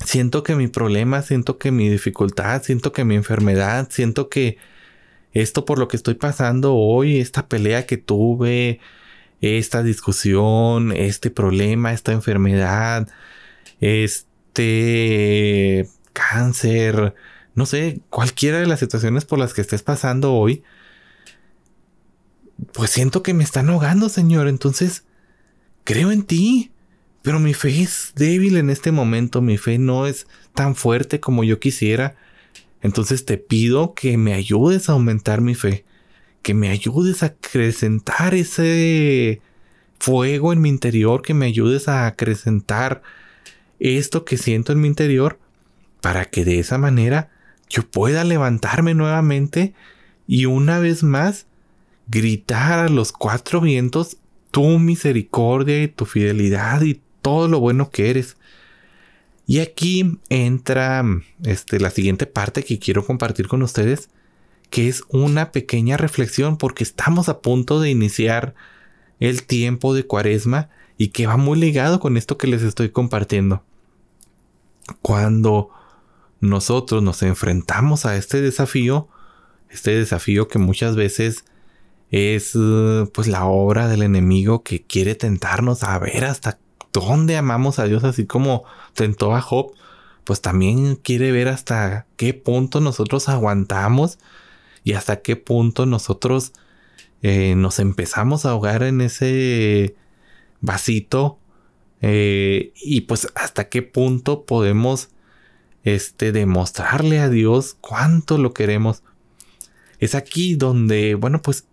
Siento 0.06 0.42
que 0.42 0.56
mi 0.56 0.68
problema, 0.68 1.22
siento 1.22 1.58
que 1.58 1.72
mi 1.72 1.90
dificultad, 1.90 2.64
siento 2.64 2.92
que 2.92 3.04
mi 3.04 3.16
enfermedad, 3.16 3.90
siento 3.92 4.30
que 4.30 4.58
esto 5.34 5.66
por 5.66 5.80
lo 5.80 5.88
que 5.88 5.98
estoy 5.98 6.16
pasando 6.16 6.76
hoy, 6.76 7.20
esta 7.20 7.48
pelea 7.48 7.86
que 7.86 7.98
tuve, 7.98 8.80
esta 9.42 9.84
discusión, 9.84 10.92
este 10.92 11.32
problema, 11.32 11.94
esta 11.94 12.12
enfermedad, 12.12 13.08
este 13.80 15.88
cáncer, 16.14 17.16
no 17.56 17.66
sé, 17.66 18.02
cualquiera 18.10 18.60
de 18.60 18.68
las 18.68 18.80
situaciones 18.80 19.26
por 19.26 19.40
las 19.40 19.54
que 19.54 19.62
estés 19.62 19.84
pasando 19.84 20.34
hoy, 20.34 20.64
pues 22.74 22.92
siento 22.92 23.24
que 23.24 23.34
me 23.34 23.44
están 23.44 23.70
ahogando, 23.70 24.10
Señor. 24.10 24.48
Entonces, 24.48 25.04
creo 25.84 26.12
en 26.12 26.24
ti, 26.24 26.72
pero 27.22 27.40
mi 27.40 27.54
fe 27.54 27.82
es 27.82 28.14
débil 28.16 28.58
en 28.58 28.70
este 28.70 28.92
momento, 28.92 29.42
mi 29.42 29.58
fe 29.58 29.78
no 29.78 30.08
es 30.08 30.28
tan 30.54 30.76
fuerte 30.76 31.20
como 31.20 31.44
yo 31.44 31.60
quisiera. 31.60 32.16
Entonces 32.82 33.26
te 33.26 33.38
pido 33.38 33.94
que 33.94 34.18
me 34.18 34.34
ayudes 34.34 34.90
a 34.90 34.94
aumentar 34.94 35.42
mi 35.42 35.56
fe, 35.56 35.86
que 36.42 36.54
me 36.54 36.70
ayudes 36.70 37.24
a 37.24 37.28
acrecentar 37.28 38.34
ese 38.34 39.42
fuego 40.00 40.52
en 40.52 40.62
mi 40.62 40.70
interior, 40.70 41.22
que 41.22 41.34
me 41.34 41.46
ayudes 41.46 41.88
a 41.88 42.08
acrecentar 42.08 43.04
esto 43.80 44.26
que 44.26 44.38
siento 44.38 44.72
en 44.72 44.82
mi 44.82 44.88
interior, 44.88 45.40
para 46.02 46.26
que 46.26 46.44
de 46.44 46.60
esa 46.60 46.78
manera 46.78 47.30
yo 47.70 47.84
pueda 47.88 48.24
levantarme 48.24 48.94
nuevamente 48.94 49.74
y 50.28 50.46
una 50.46 50.80
vez 50.80 51.04
más 51.04 51.46
gritar 52.08 52.80
a 52.80 52.90
los 52.90 53.12
cuatro 53.12 53.62
vientos 53.62 54.18
tu 54.50 54.80
misericordia 54.80 55.84
y 55.84 55.88
tu 55.88 56.06
fidelidad 56.06 56.82
y 56.82 57.02
todo 57.22 57.48
lo 57.48 57.60
bueno 57.60 57.90
que 57.90 58.10
eres. 58.10 58.38
Y 59.52 59.60
aquí 59.60 60.18
entra 60.30 61.04
este, 61.44 61.82
la 61.82 61.90
siguiente 61.90 62.26
parte 62.26 62.64
que 62.64 62.80
quiero 62.80 63.06
compartir 63.06 63.50
con 63.50 63.62
ustedes, 63.64 64.10
que 64.70 64.88
es 64.88 65.04
una 65.10 65.52
pequeña 65.52 65.98
reflexión 65.98 66.56
porque 66.56 66.86
estamos 66.86 67.28
a 67.28 67.42
punto 67.42 67.82
de 67.82 67.90
iniciar 67.90 68.56
el 69.20 69.44
tiempo 69.44 69.94
de 69.94 70.06
cuaresma 70.06 70.70
y 70.98 71.10
que 71.10 71.28
va 71.28 71.36
muy 71.36 71.60
ligado 71.60 72.00
con 72.00 72.16
esto 72.16 72.38
que 72.38 72.48
les 72.48 72.62
estoy 72.62 72.92
compartiendo. 72.92 73.62
Cuando 75.02 75.70
nosotros 76.40 77.04
nos 77.04 77.22
enfrentamos 77.22 78.06
a 78.06 78.16
este 78.16 78.40
desafío, 78.42 79.10
este 79.70 79.92
desafío 79.92 80.48
que 80.48 80.60
muchas 80.60 80.96
veces 80.96 81.44
es 82.10 82.58
pues 83.14 83.28
la 83.28 83.44
obra 83.48 83.90
del 83.90 84.04
enemigo 84.04 84.64
que 84.64 84.82
quiere 84.84 85.14
tentarnos 85.16 85.84
a 85.84 86.00
ver 86.00 86.24
hasta 86.24 86.58
dónde 86.94 87.38
amamos 87.38 87.80
a 87.80 87.86
Dios, 87.86 88.04
así 88.04 88.26
como 88.26 88.64
tentó 88.94 89.36
a 89.36 89.42
Job, 89.42 89.74
pues 90.24 90.42
también 90.42 90.96
quiere 90.96 91.32
ver 91.32 91.48
hasta 91.48 92.06
qué 92.16 92.34
punto 92.34 92.80
nosotros 92.80 93.30
aguantamos 93.30 94.20
y 94.84 94.94
hasta 94.94 95.22
qué 95.22 95.36
punto 95.36 95.86
nosotros 95.86 96.54
eh, 97.22 97.56
nos 97.56 97.80
empezamos 97.80 98.46
a 98.46 98.52
ahogar 98.52 98.84
en 98.84 99.02
ese 99.02 99.96
vasito 100.60 101.40
eh, 102.02 102.74
y 102.76 103.02
pues 103.02 103.28
hasta 103.36 103.70
qué 103.70 103.82
punto 103.82 104.46
podemos 104.46 105.10
este, 105.84 106.32
demostrarle 106.32 107.20
a 107.20 107.30
Dios 107.30 107.78
cuánto 107.80 108.38
lo 108.38 108.54
queremos. 108.54 109.04
Es 110.00 110.16
aquí 110.16 110.56
donde, 110.56 111.16
bueno, 111.16 111.42
pues 111.42 111.66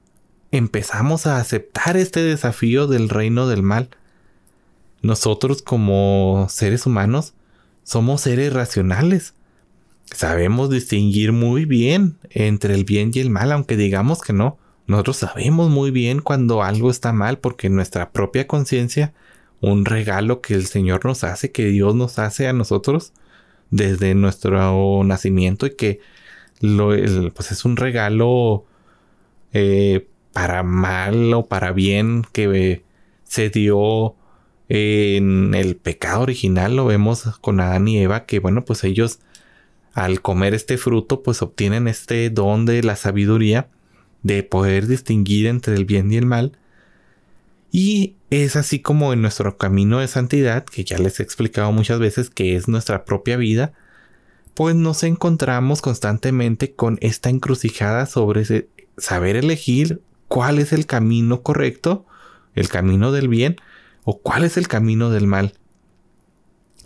empezamos 0.51 1.27
a 1.27 1.39
aceptar 1.39 1.97
este 1.97 2.21
desafío 2.21 2.87
del 2.87 3.09
reino 3.09 3.49
del 3.49 3.63
mal. 3.63 3.91
Nosotros 5.03 5.63
como 5.63 6.47
seres 6.51 6.87
humanos 6.87 7.35
somos 7.85 8.23
seres 8.23 8.53
racionales. 8.53 9.35
Sabemos 10.05 10.71
distinguir 10.71 11.33
muy 11.33 11.65
bien 11.65 12.19
entre 12.31 12.75
el 12.75 12.85
bien 12.85 13.11
y 13.15 13.21
el 13.21 13.31
mal, 13.31 13.53
aunque 13.53 13.77
digamos 13.77 14.21
que 14.21 14.33
no. 14.33 14.59
Nosotros 14.87 15.19
sabemos 15.19 15.71
muy 15.71 15.91
bien 15.91 16.21
cuando 16.21 16.63
algo 16.63 16.91
está 16.91 17.13
mal 17.13 17.39
porque 17.39 17.69
nuestra 17.69 18.11
propia 18.11 18.47
conciencia, 18.47 19.13
un 19.61 19.85
regalo 19.85 20.41
que 20.41 20.55
el 20.55 20.67
Señor 20.67 21.05
nos 21.05 21.25
hace, 21.25 21.53
que 21.53 21.67
Dios 21.67 21.95
nos 21.95 22.19
hace 22.19 22.49
a 22.49 22.53
nosotros 22.53 23.13
desde 23.71 24.15
nuestro 24.15 25.05
nacimiento 25.05 25.67
y 25.67 25.77
que 25.77 26.01
lo, 26.61 26.89
pues 27.35 27.53
es 27.53 27.65
un 27.65 27.77
regalo 27.77 28.65
eh, 29.53 30.09
para 30.33 30.63
mal 30.63 31.33
o 31.35 31.47
para 31.47 31.73
bien 31.73 32.25
que 32.33 32.83
se 33.25 33.51
dio 33.51 34.15
en 34.69 35.55
el 35.55 35.77
pecado 35.77 36.23
original. 36.23 36.77
Lo 36.77 36.85
vemos 36.87 37.25
con 37.41 37.61
Adán 37.61 37.89
y 37.89 37.99
Eva 37.99 38.27
que 38.27 38.39
bueno 38.39 38.65
pues 38.65 38.85
ellos 38.85 39.21
al 39.95 40.23
comer 40.23 40.55
este 40.55 40.79
fruto 40.79 41.23
pues 41.23 41.43
obtienen 41.43 41.89
este 41.89 42.31
don 42.31 42.67
de 42.67 42.83
la 42.83 42.97
sabiduría 42.97 43.69
de 44.23 44.43
poder 44.43 44.87
distinguir 44.87 45.47
entre 45.47 45.75
el 45.75 45.85
bien 45.85 46.13
y 46.13 46.17
el 46.17 46.27
mal. 46.27 46.53
Y 47.71 48.15
es 48.31 48.57
así 48.57 48.81
como 48.81 49.13
en 49.13 49.23
nuestro 49.23 49.59
camino 49.59 49.99
de 49.99 50.09
santidad, 50.09 50.65
que 50.65 50.85
ya 50.85 50.99
les 50.99 51.21
he 51.21 51.23
explicado 51.23 51.71
muchas 51.73 51.99
veces 51.99 52.31
que 52.31 52.57
es 52.57 52.69
nuestra 52.69 53.05
propia 53.05 53.37
vida, 53.37 53.73
pues 54.55 54.75
nos 54.75 55.03
encontramos 55.03 55.83
constantemente 55.83 56.73
con 56.73 56.99
esta 57.01 57.31
encrucijada 57.31 58.07
sobre 58.07 58.69
saber 58.97 59.37
elegir 59.37 60.01
cuál 60.29 60.59
es 60.59 60.73
el 60.73 60.87
camino 60.87 61.43
correcto, 61.43 62.07
el 62.55 62.69
camino 62.69 63.13
del 63.13 63.29
bien, 63.29 63.57
o 64.11 64.23
cuál 64.23 64.43
es 64.45 64.57
el 64.57 64.69
camino 64.69 65.11
del 65.11 65.27
mal. 65.27 65.53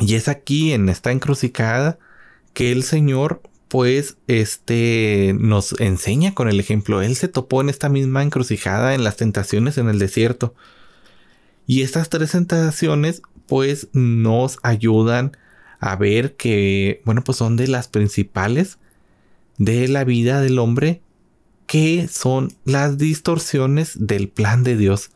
Y 0.00 0.16
es 0.16 0.26
aquí, 0.26 0.72
en 0.72 0.88
esta 0.88 1.12
encrucijada, 1.12 2.00
que 2.52 2.72
el 2.72 2.82
Señor 2.82 3.42
pues 3.68 4.16
este 4.26 5.32
nos 5.38 5.80
enseña 5.80 6.34
con 6.34 6.48
el 6.48 6.58
ejemplo. 6.58 7.00
Él 7.00 7.14
se 7.14 7.28
topó 7.28 7.60
en 7.60 7.68
esta 7.68 7.88
misma 7.88 8.24
encrucijada 8.24 8.96
en 8.96 9.04
las 9.04 9.18
tentaciones 9.18 9.78
en 9.78 9.88
el 9.88 10.00
desierto. 10.00 10.56
Y 11.64 11.82
estas 11.82 12.08
tres 12.08 12.32
tentaciones 12.32 13.22
pues 13.46 13.86
nos 13.92 14.58
ayudan 14.64 15.36
a 15.78 15.94
ver 15.94 16.34
que, 16.34 17.02
bueno, 17.04 17.22
pues 17.22 17.38
son 17.38 17.54
de 17.54 17.68
las 17.68 17.86
principales 17.86 18.78
de 19.58 19.86
la 19.86 20.02
vida 20.02 20.40
del 20.40 20.58
hombre, 20.58 21.02
que 21.68 22.08
son 22.08 22.52
las 22.64 22.98
distorsiones 22.98 23.92
del 24.08 24.28
plan 24.28 24.64
de 24.64 24.76
Dios. 24.76 25.12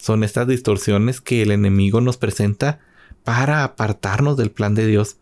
Son 0.00 0.24
estas 0.24 0.46
distorsiones 0.46 1.20
que 1.20 1.42
el 1.42 1.50
enemigo 1.50 2.00
nos 2.00 2.16
presenta 2.16 2.80
para 3.22 3.64
apartarnos 3.64 4.36
del 4.36 4.50
plan 4.50 4.74
de 4.74 4.86
Dios. 4.86 5.18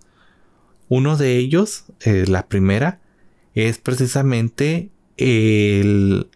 Uno 0.89 1.17
de 1.17 1.37
ellos, 1.37 1.85
eh, 2.01 2.25
la 2.29 2.47
primera, 2.47 3.01
es 3.55 3.79
precisamente 3.79 4.91
el 5.17 6.29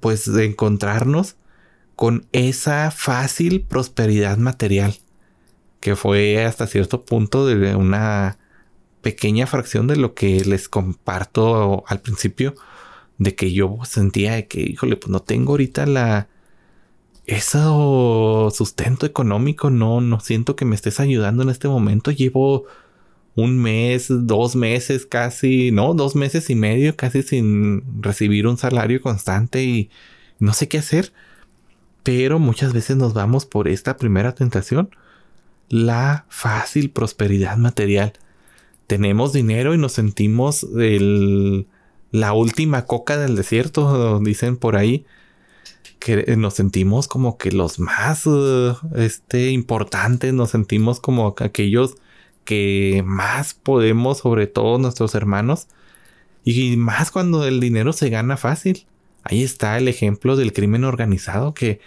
pues 0.00 0.30
de 0.30 0.46
encontrarnos 0.46 1.36
con 1.94 2.26
esa 2.32 2.90
fácil 2.90 3.60
prosperidad 3.62 4.36
material 4.38 4.96
que 5.78 5.94
fue 5.94 6.44
hasta 6.44 6.66
cierto 6.66 7.04
punto 7.04 7.46
de 7.46 7.76
una 7.76 8.38
pequeña 9.00 9.46
fracción 9.46 9.86
de 9.86 9.94
lo 9.94 10.14
que 10.14 10.44
les 10.44 10.68
comparto 10.68 11.84
al 11.86 12.00
principio 12.00 12.56
de 13.18 13.36
que 13.36 13.52
yo 13.52 13.78
sentía 13.84 14.44
que 14.48 14.60
híjole 14.60 14.96
pues 14.96 15.10
no 15.10 15.20
tengo 15.20 15.52
ahorita 15.52 15.86
la 15.86 16.28
ese 17.28 17.58
sustento 18.52 19.06
económico 19.06 19.70
no 19.70 20.00
no 20.00 20.18
siento 20.18 20.56
que 20.56 20.64
me 20.64 20.74
estés 20.74 20.98
ayudando 20.98 21.44
en 21.44 21.50
este 21.50 21.68
momento 21.68 22.10
llevo 22.10 22.66
un 23.38 23.56
mes, 23.56 24.06
dos 24.08 24.56
meses 24.56 25.06
casi, 25.06 25.70
no, 25.70 25.94
dos 25.94 26.16
meses 26.16 26.50
y 26.50 26.56
medio 26.56 26.96
casi 26.96 27.22
sin 27.22 28.02
recibir 28.02 28.48
un 28.48 28.58
salario 28.58 29.00
constante 29.00 29.62
y 29.62 29.90
no 30.40 30.52
sé 30.52 30.66
qué 30.66 30.78
hacer. 30.78 31.12
Pero 32.02 32.40
muchas 32.40 32.72
veces 32.72 32.96
nos 32.96 33.14
vamos 33.14 33.46
por 33.46 33.68
esta 33.68 33.96
primera 33.96 34.34
tentación, 34.34 34.90
la 35.68 36.26
fácil 36.28 36.90
prosperidad 36.90 37.56
material. 37.58 38.14
Tenemos 38.88 39.32
dinero 39.32 39.72
y 39.72 39.78
nos 39.78 39.92
sentimos 39.92 40.66
el, 40.76 41.68
la 42.10 42.32
última 42.32 42.86
coca 42.86 43.18
del 43.18 43.36
desierto, 43.36 44.18
dicen 44.18 44.56
por 44.56 44.74
ahí, 44.74 45.06
que 45.98 46.36
nos 46.36 46.54
sentimos 46.54 47.08
como 47.08 47.38
que 47.38 47.52
los 47.52 47.78
más 47.78 48.24
este, 48.96 49.50
importantes, 49.50 50.32
nos 50.32 50.50
sentimos 50.50 51.00
como 51.00 51.34
aquellos 51.38 51.96
que 52.44 53.02
más 53.04 53.54
podemos 53.54 54.18
sobre 54.18 54.46
todos 54.46 54.80
nuestros 54.80 55.14
hermanos 55.14 55.68
y 56.44 56.76
más 56.76 57.10
cuando 57.10 57.46
el 57.46 57.60
dinero 57.60 57.92
se 57.92 58.08
gana 58.08 58.36
fácil. 58.36 58.86
Ahí 59.22 59.42
está 59.42 59.76
el 59.76 59.88
ejemplo 59.88 60.36
del 60.36 60.52
crimen 60.52 60.84
organizado 60.84 61.52
que 61.52 61.80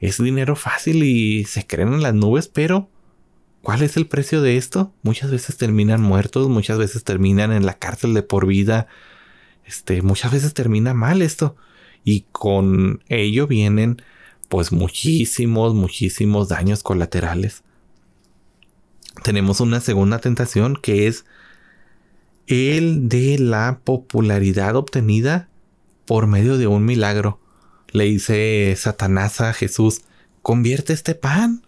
es 0.00 0.22
dinero 0.22 0.56
fácil 0.56 1.04
y 1.04 1.44
se 1.44 1.66
creen 1.66 1.92
en 1.92 2.02
las 2.02 2.14
nubes, 2.14 2.48
pero 2.48 2.88
¿cuál 3.62 3.82
es 3.82 3.96
el 3.96 4.06
precio 4.06 4.42
de 4.42 4.56
esto? 4.56 4.92
Muchas 5.02 5.30
veces 5.30 5.56
terminan 5.56 6.00
muertos, 6.00 6.48
muchas 6.48 6.78
veces 6.78 7.04
terminan 7.04 7.52
en 7.52 7.66
la 7.66 7.74
cárcel 7.74 8.14
de 8.14 8.22
por 8.22 8.46
vida. 8.46 8.88
Este, 9.64 10.02
muchas 10.02 10.32
veces 10.32 10.54
termina 10.54 10.94
mal 10.94 11.22
esto 11.22 11.56
y 12.04 12.24
con 12.32 13.02
ello 13.08 13.46
vienen 13.46 14.02
pues 14.48 14.72
muchísimos, 14.72 15.74
muchísimos 15.74 16.48
daños 16.48 16.82
colaterales 16.82 17.62
tenemos 19.22 19.60
una 19.60 19.80
segunda 19.80 20.18
tentación 20.18 20.76
que 20.76 21.06
es 21.06 21.24
el 22.46 23.08
de 23.08 23.38
la 23.38 23.80
popularidad 23.84 24.76
obtenida 24.76 25.48
por 26.06 26.26
medio 26.26 26.56
de 26.56 26.66
un 26.66 26.84
milagro. 26.84 27.40
Le 27.90 28.04
dice 28.04 28.74
Satanás 28.76 29.40
a 29.40 29.52
Jesús, 29.52 30.02
convierte 30.42 30.92
este 30.92 31.14
pan, 31.14 31.62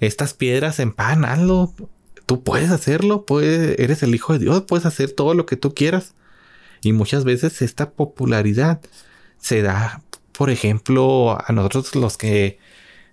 estas 0.00 0.34
piedras 0.34 0.80
en 0.80 0.92
pan, 0.92 1.24
hazlo. 1.24 1.72
Tú 2.26 2.42
puedes 2.42 2.70
hacerlo, 2.70 3.24
puedes, 3.24 3.78
eres 3.78 4.02
el 4.02 4.14
Hijo 4.14 4.32
de 4.32 4.40
Dios, 4.40 4.62
puedes 4.62 4.86
hacer 4.86 5.12
todo 5.12 5.34
lo 5.34 5.46
que 5.46 5.56
tú 5.56 5.74
quieras. 5.74 6.14
Y 6.82 6.92
muchas 6.92 7.24
veces 7.24 7.62
esta 7.62 7.90
popularidad 7.90 8.80
se 9.38 9.62
da, 9.62 10.02
por 10.32 10.50
ejemplo, 10.50 11.38
a 11.44 11.52
nosotros 11.52 11.94
los 11.94 12.16
que 12.16 12.58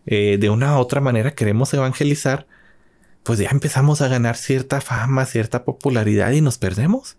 eh, 0.05 0.37
de 0.39 0.49
una 0.49 0.77
u 0.77 0.79
otra 0.79 1.01
manera 1.01 1.31
queremos 1.31 1.73
evangelizar, 1.73 2.47
pues 3.23 3.39
ya 3.39 3.49
empezamos 3.49 4.01
a 4.01 4.07
ganar 4.07 4.35
cierta 4.35 4.81
fama, 4.81 5.25
cierta 5.25 5.63
popularidad 5.63 6.31
y 6.31 6.41
nos 6.41 6.57
perdemos. 6.57 7.17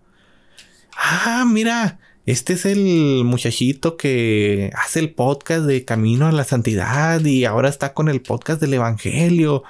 Ah, 0.96 1.44
mira, 1.46 1.98
este 2.26 2.54
es 2.54 2.66
el 2.66 3.22
muchachito 3.24 3.96
que 3.96 4.70
hace 4.76 5.00
el 5.00 5.12
podcast 5.12 5.64
de 5.64 5.84
Camino 5.84 6.26
a 6.26 6.32
la 6.32 6.44
Santidad 6.44 7.22
y 7.24 7.44
ahora 7.44 7.68
está 7.68 7.94
con 7.94 8.08
el 8.08 8.22
podcast 8.22 8.60
del 8.60 8.74
Evangelio 8.74 9.62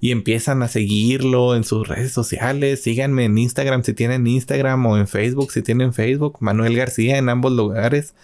y 0.00 0.10
empiezan 0.10 0.64
a 0.64 0.68
seguirlo 0.68 1.54
en 1.54 1.62
sus 1.62 1.86
redes 1.86 2.10
sociales. 2.10 2.82
Síganme 2.82 3.26
en 3.26 3.38
Instagram 3.38 3.84
si 3.84 3.92
tienen 3.92 4.26
Instagram 4.26 4.84
o 4.86 4.98
en 4.98 5.06
Facebook 5.06 5.52
si 5.52 5.62
tienen 5.62 5.92
Facebook. 5.92 6.38
Manuel 6.40 6.76
García 6.76 7.18
en 7.18 7.28
ambos 7.28 7.52
lugares. 7.52 8.14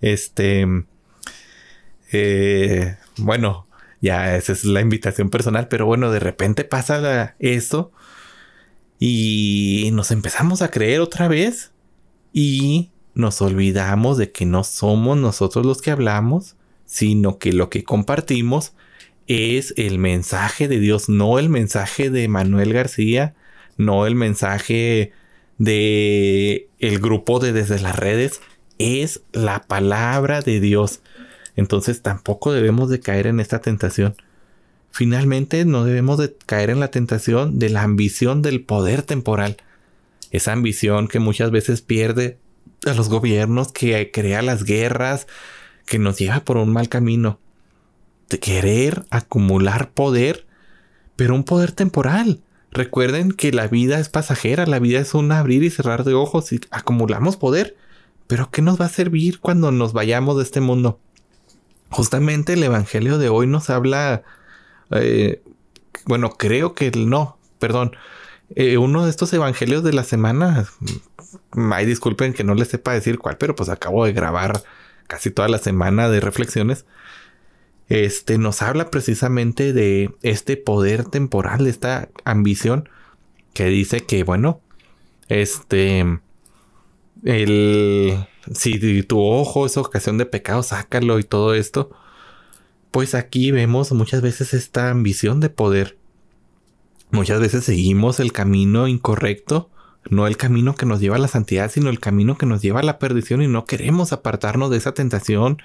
Este, 0.00 0.66
eh, 2.12 2.96
bueno, 3.16 3.66
ya 4.00 4.36
esa 4.36 4.52
es 4.52 4.64
la 4.64 4.80
invitación 4.80 5.30
personal, 5.30 5.68
pero 5.68 5.86
bueno, 5.86 6.10
de 6.10 6.20
repente 6.20 6.64
pasa 6.64 7.34
eso 7.38 7.92
y 8.98 9.90
nos 9.92 10.10
empezamos 10.10 10.62
a 10.62 10.70
creer 10.70 11.00
otra 11.00 11.28
vez 11.28 11.72
y 12.32 12.90
nos 13.14 13.40
olvidamos 13.40 14.18
de 14.18 14.30
que 14.30 14.46
no 14.46 14.64
somos 14.64 15.16
nosotros 15.16 15.64
los 15.64 15.80
que 15.80 15.90
hablamos, 15.90 16.56
sino 16.84 17.38
que 17.38 17.52
lo 17.52 17.70
que 17.70 17.84
compartimos 17.84 18.74
es 19.26 19.74
el 19.76 19.98
mensaje 19.98 20.68
de 20.68 20.78
Dios, 20.78 21.08
no 21.08 21.38
el 21.38 21.48
mensaje 21.48 22.10
de 22.10 22.28
Manuel 22.28 22.72
García, 22.72 23.34
no 23.76 24.06
el 24.06 24.14
mensaje 24.14 25.12
de 25.58 26.68
el 26.78 26.98
grupo 27.00 27.40
de 27.40 27.52
desde 27.52 27.80
las 27.80 27.96
redes, 27.96 28.40
es 28.78 29.22
la 29.32 29.62
palabra 29.62 30.42
de 30.42 30.60
Dios. 30.60 31.00
Entonces 31.56 32.02
tampoco 32.02 32.52
debemos 32.52 32.90
de 32.90 33.00
caer 33.00 33.26
en 33.26 33.40
esta 33.40 33.60
tentación. 33.60 34.14
Finalmente 34.90 35.64
no 35.64 35.84
debemos 35.84 36.18
de 36.18 36.34
caer 36.46 36.70
en 36.70 36.80
la 36.80 36.90
tentación 36.90 37.58
de 37.58 37.70
la 37.70 37.82
ambición 37.82 38.42
del 38.42 38.62
poder 38.62 39.02
temporal. 39.02 39.56
Esa 40.30 40.52
ambición 40.52 41.08
que 41.08 41.18
muchas 41.18 41.50
veces 41.50 41.82
pierde 41.82 42.38
a 42.84 42.94
los 42.94 43.08
gobiernos, 43.08 43.72
que 43.72 44.10
crea 44.10 44.42
las 44.42 44.64
guerras, 44.64 45.26
que 45.86 45.98
nos 45.98 46.18
lleva 46.18 46.40
por 46.40 46.56
un 46.56 46.72
mal 46.72 46.88
camino. 46.88 47.38
De 48.28 48.38
querer 48.38 49.04
acumular 49.10 49.90
poder, 49.90 50.46
pero 51.14 51.34
un 51.34 51.44
poder 51.44 51.72
temporal. 51.72 52.40
Recuerden 52.70 53.32
que 53.32 53.52
la 53.52 53.68
vida 53.68 53.98
es 54.00 54.08
pasajera, 54.08 54.66
la 54.66 54.78
vida 54.78 55.00
es 55.00 55.14
un 55.14 55.32
abrir 55.32 55.62
y 55.62 55.70
cerrar 55.70 56.04
de 56.04 56.14
ojos 56.14 56.52
y 56.52 56.60
acumulamos 56.70 57.36
poder. 57.36 57.76
Pero 58.26 58.50
¿qué 58.50 58.62
nos 58.62 58.80
va 58.80 58.86
a 58.86 58.90
servir 58.90 59.40
cuando 59.40 59.70
nos 59.72 59.92
vayamos 59.92 60.36
de 60.36 60.42
este 60.42 60.60
mundo? 60.60 60.98
Justamente 61.90 62.54
el 62.54 62.62
Evangelio 62.62 63.18
de 63.18 63.28
hoy 63.28 63.46
nos 63.46 63.70
habla, 63.70 64.22
eh, 64.90 65.42
bueno, 66.06 66.30
creo 66.30 66.74
que 66.74 66.90
no, 66.90 67.38
perdón, 67.58 67.96
eh, 68.54 68.78
uno 68.78 69.04
de 69.04 69.10
estos 69.10 69.32
Evangelios 69.32 69.82
de 69.82 69.92
la 69.92 70.04
semana, 70.04 70.66
mm, 71.52 71.72
ay 71.72 71.86
disculpen 71.86 72.32
que 72.32 72.44
no 72.44 72.54
les 72.54 72.68
sepa 72.68 72.92
decir 72.92 73.18
cuál, 73.18 73.38
pero 73.38 73.54
pues 73.54 73.68
acabo 73.68 74.04
de 74.04 74.12
grabar 74.12 74.62
casi 75.06 75.30
toda 75.30 75.48
la 75.48 75.58
semana 75.58 76.08
de 76.08 76.20
reflexiones. 76.20 76.84
Este 77.88 78.38
nos 78.38 78.62
habla 78.62 78.90
precisamente 78.90 79.72
de 79.72 80.10
este 80.22 80.56
poder 80.56 81.04
temporal, 81.04 81.64
de 81.64 81.70
esta 81.70 82.08
ambición 82.24 82.88
que 83.54 83.66
dice 83.66 84.00
que, 84.00 84.24
bueno, 84.24 84.60
este, 85.28 86.20
el, 87.26 88.26
si 88.54 89.02
tu 89.02 89.20
ojo 89.20 89.66
es 89.66 89.76
ocasión 89.76 90.16
de 90.16 90.26
pecado, 90.26 90.62
sácalo 90.62 91.18
y 91.18 91.24
todo 91.24 91.54
esto. 91.54 91.90
Pues 92.92 93.14
aquí 93.14 93.50
vemos 93.50 93.92
muchas 93.92 94.22
veces 94.22 94.54
esta 94.54 94.90
ambición 94.90 95.40
de 95.40 95.50
poder. 95.50 95.98
Muchas 97.10 97.40
veces 97.40 97.64
seguimos 97.64 98.20
el 98.20 98.32
camino 98.32 98.86
incorrecto, 98.86 99.70
no 100.08 100.26
el 100.26 100.36
camino 100.36 100.76
que 100.76 100.86
nos 100.86 101.00
lleva 101.00 101.16
a 101.16 101.20
la 101.20 101.28
santidad, 101.28 101.70
sino 101.70 101.90
el 101.90 101.98
camino 101.98 102.38
que 102.38 102.46
nos 102.46 102.62
lleva 102.62 102.80
a 102.80 102.84
la 102.84 102.98
perdición 102.98 103.42
y 103.42 103.48
no 103.48 103.64
queremos 103.64 104.12
apartarnos 104.12 104.70
de 104.70 104.76
esa 104.76 104.94
tentación, 104.94 105.60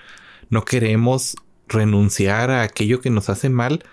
no 0.50 0.66
queremos 0.66 1.36
renunciar 1.68 2.50
a 2.50 2.64
aquello 2.64 3.02
que 3.02 3.12
nos 3.12 3.30
hace 3.30 3.50
mal 3.50 3.84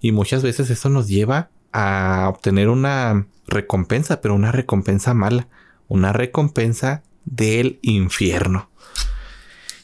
y 0.00 0.12
muchas 0.12 0.42
veces 0.42 0.70
eso 0.70 0.88
nos 0.88 1.08
lleva 1.08 1.50
a 1.72 2.26
obtener 2.28 2.68
una 2.68 3.26
recompensa, 3.48 4.20
pero 4.20 4.34
una 4.34 4.52
recompensa 4.52 5.12
mala, 5.12 5.48
una 5.94 6.12
recompensa 6.12 7.02
del 7.24 7.78
infierno. 7.82 8.68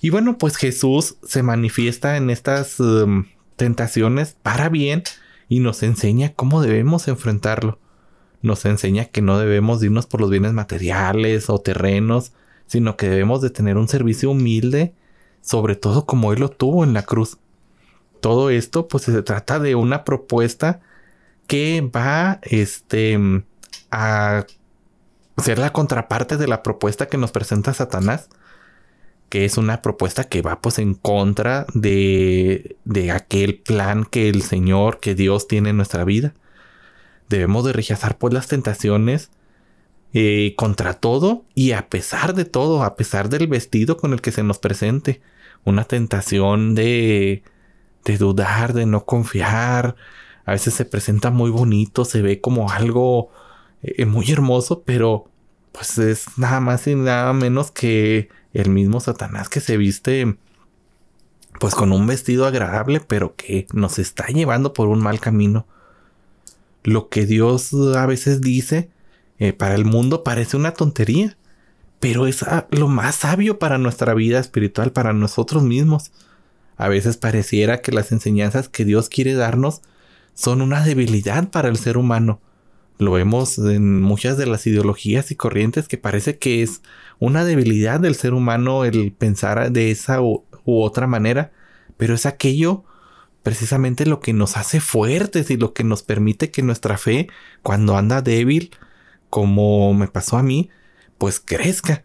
Y 0.03 0.11
bueno, 0.11 0.39
pues 0.39 0.57
Jesús 0.57 1.17
se 1.23 1.43
manifiesta 1.43 2.17
en 2.17 2.31
estas 2.31 2.81
um, 2.81 3.27
tentaciones 3.57 4.37
para 4.43 4.69
bien 4.69 5.05
y 5.49 5.61
nos 5.61 5.83
enseña 5.83 6.33
cómo 6.35 6.63
debemos 6.63 7.07
enfrentarlo. 7.09 7.79
Nos 8.43 8.65
enseña 8.65 9.05
que 9.05 9.23
no 9.23 9.39
debemos 9.39 9.83
irnos 9.83 10.07
por 10.07 10.21
los 10.21 10.31
bienes 10.31 10.53
materiales 10.53 11.49
o 11.49 11.61
terrenos, 11.61 12.33
sino 12.67 12.97
que 12.97 13.09
debemos 13.09 13.41
de 13.41 13.51
tener 13.51 13.77
un 13.77 13.89
servicio 13.89 14.31
humilde, 14.31 14.95
sobre 15.43 15.77
todo 15.77 16.07
como 16.07 16.33
Él 16.33 16.41
lo 16.41 16.49
tuvo 16.49 16.83
en 16.83 16.93
la 16.93 17.03
cruz. 17.03 17.39
Todo 18.21 18.51
esto 18.51 18.89
pues 18.89 19.05
se 19.05 19.23
trata 19.23 19.59
de 19.59 19.75
una 19.75 20.05
propuesta 20.05 20.81
que 21.47 21.83
va 21.95 22.41
este, 22.43 23.19
a 23.91 24.47
ser 25.43 25.59
la 25.59 25.73
contraparte 25.73 26.37
de 26.37 26.49
la 26.49 26.63
propuesta 26.63 27.07
que 27.07 27.19
nos 27.19 27.31
presenta 27.31 27.75
Satanás, 27.75 28.29
que 29.29 29.45
es 29.45 29.57
una 29.57 29.81
propuesta 29.81 30.25
que 30.25 30.43
va 30.43 30.61
pues 30.61 30.79
en 30.79 30.95
contra 30.95 31.67
de, 31.75 32.77
de 32.85 33.13
aquel 33.13 33.59
plan 33.59 34.05
que 34.05 34.29
el 34.29 34.43
Señor, 34.43 34.99
que 35.01 35.15
Dios 35.15 35.47
tiene 35.47 35.71
en 35.71 35.77
nuestra 35.77 36.05
vida. 36.05 36.35
Debemos 37.29 37.65
de 37.65 37.73
rechazar 37.73 38.19
pues 38.19 38.35
las 38.35 38.49
tentaciones 38.49 39.31
eh, 40.13 40.55
contra 40.57 40.95
todo 40.95 41.45
y 41.55 41.71
a 41.73 41.89
pesar 41.89 42.35
de 42.35 42.45
todo, 42.45 42.83
a 42.83 42.97
pesar 42.97 43.29
del 43.29 43.47
vestido 43.47 43.97
con 43.97 44.13
el 44.13 44.21
que 44.21 44.33
se 44.33 44.43
nos 44.43 44.59
presente. 44.59 45.21
Una 45.65 45.85
tentación 45.85 46.75
de, 46.75 47.45
de 48.05 48.19
dudar, 48.19 48.73
de 48.73 48.87
no 48.87 49.05
confiar. 49.05 49.95
A 50.45 50.53
veces 50.53 50.75
se 50.75 50.85
presenta 50.85 51.31
muy 51.31 51.51
bonito, 51.51 52.05
se 52.05 52.23
ve 52.23 52.41
como 52.41 52.71
algo 52.71 53.31
eh, 53.83 54.07
muy 54.07 54.29
hermoso, 54.33 54.83
pero 54.83 55.30
pues 55.73 55.99
es 55.99 56.27
nada 56.37 56.61
más 56.61 56.87
y 56.87 56.95
nada 56.95 57.33
menos 57.33 57.71
que 57.71 58.29
el 58.53 58.71
mismo 58.71 59.01
Satanás 59.01 59.49
que 59.49 59.61
se 59.61 59.77
viste 59.77 60.37
pues 61.59 61.75
con 61.75 61.93
un 61.93 62.07
vestido 62.07 62.47
agradable, 62.47 63.01
pero 63.01 63.37
que 63.37 63.67
nos 63.73 63.99
está 63.99 64.27
llevando 64.29 64.73
por 64.73 64.89
un 64.89 65.01
mal 65.01 65.21
camino. 65.21 65.67
Lo 66.83 67.09
que 67.09 67.27
Dios 67.27 67.75
a 67.75 68.07
veces 68.07 68.41
dice 68.41 68.89
eh, 69.39 69.53
para 69.53 69.75
el 69.75 69.85
mundo 69.85 70.25
parece 70.25 70.57
una 70.57 70.73
tontería, 70.73 71.37
pero 71.99 72.27
es 72.27 72.45
lo 72.71 72.89
más 72.89 73.17
sabio 73.17 73.59
para 73.59 73.79
nuestra 73.79 74.15
vida 74.15 74.39
espiritual, 74.39 74.93
para 74.93 75.13
nosotros 75.13 75.63
mismos. 75.63 76.13
A 76.77 76.89
veces 76.89 77.19
pareciera 77.19 77.83
que 77.83 77.93
las 77.93 78.11
enseñanzas 78.11 78.71
que 78.71 78.87
Dios 78.87 79.11
quiere 79.11 79.35
darnos 79.35 79.83
son 80.35 80.63
una 80.63 80.83
debilidad 80.83 81.51
para 81.51 81.69
el 81.69 81.77
ser 81.77 81.99
humano, 81.99 82.41
lo 83.01 83.13
vemos 83.13 83.59
en 83.59 84.01
muchas 84.01 84.37
de 84.37 84.47
las 84.47 84.67
ideologías 84.67 85.31
y 85.31 85.37
corrientes 85.37 85.89
que 85.89 85.99
parece 85.99 86.39
que 86.39 86.63
es 86.63 86.83
una 87.19 87.45
debilidad 87.45 88.01
del 88.01 88.15
ser 88.15 88.35
humano 88.35 88.85
el 88.85 89.13
pensar 89.13 89.73
de 89.73 89.91
esa 89.91 90.23
u, 90.23 90.45
otra 90.65 91.07
manera, 91.07 91.53
pero 91.97 92.15
es 92.15 92.27
aquello 92.27 92.85
precisamente 93.43 94.07
lo 94.07 94.21
que 94.21 94.33
nos 94.33 94.57
hace 94.57 94.81
fuertes 94.81 95.51
y 95.51 95.57
lo 95.57 95.73
que 95.73 95.85
nos 95.85 96.03
permite 96.03 96.51
que 96.51 96.63
nuestra 96.63 96.99
fe, 96.99 97.29
cuando 97.63 97.97
anda 97.97 98.23
débil, 98.23 98.71
como 99.31 99.95
me 99.95 100.09
pasó 100.09 100.37
a 100.37 100.43
mí, 100.43 100.71
pues 101.19 101.41
crezca. 101.41 102.05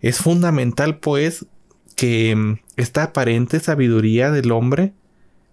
Es 0.00 0.18
fundamental 0.18 0.98
pues 0.98 1.46
que 1.94 2.34
mm, 2.36 2.58
esta 2.76 3.04
aparente 3.04 3.60
sabiduría 3.60 4.30
del 4.30 4.52
hombre, 4.52 4.92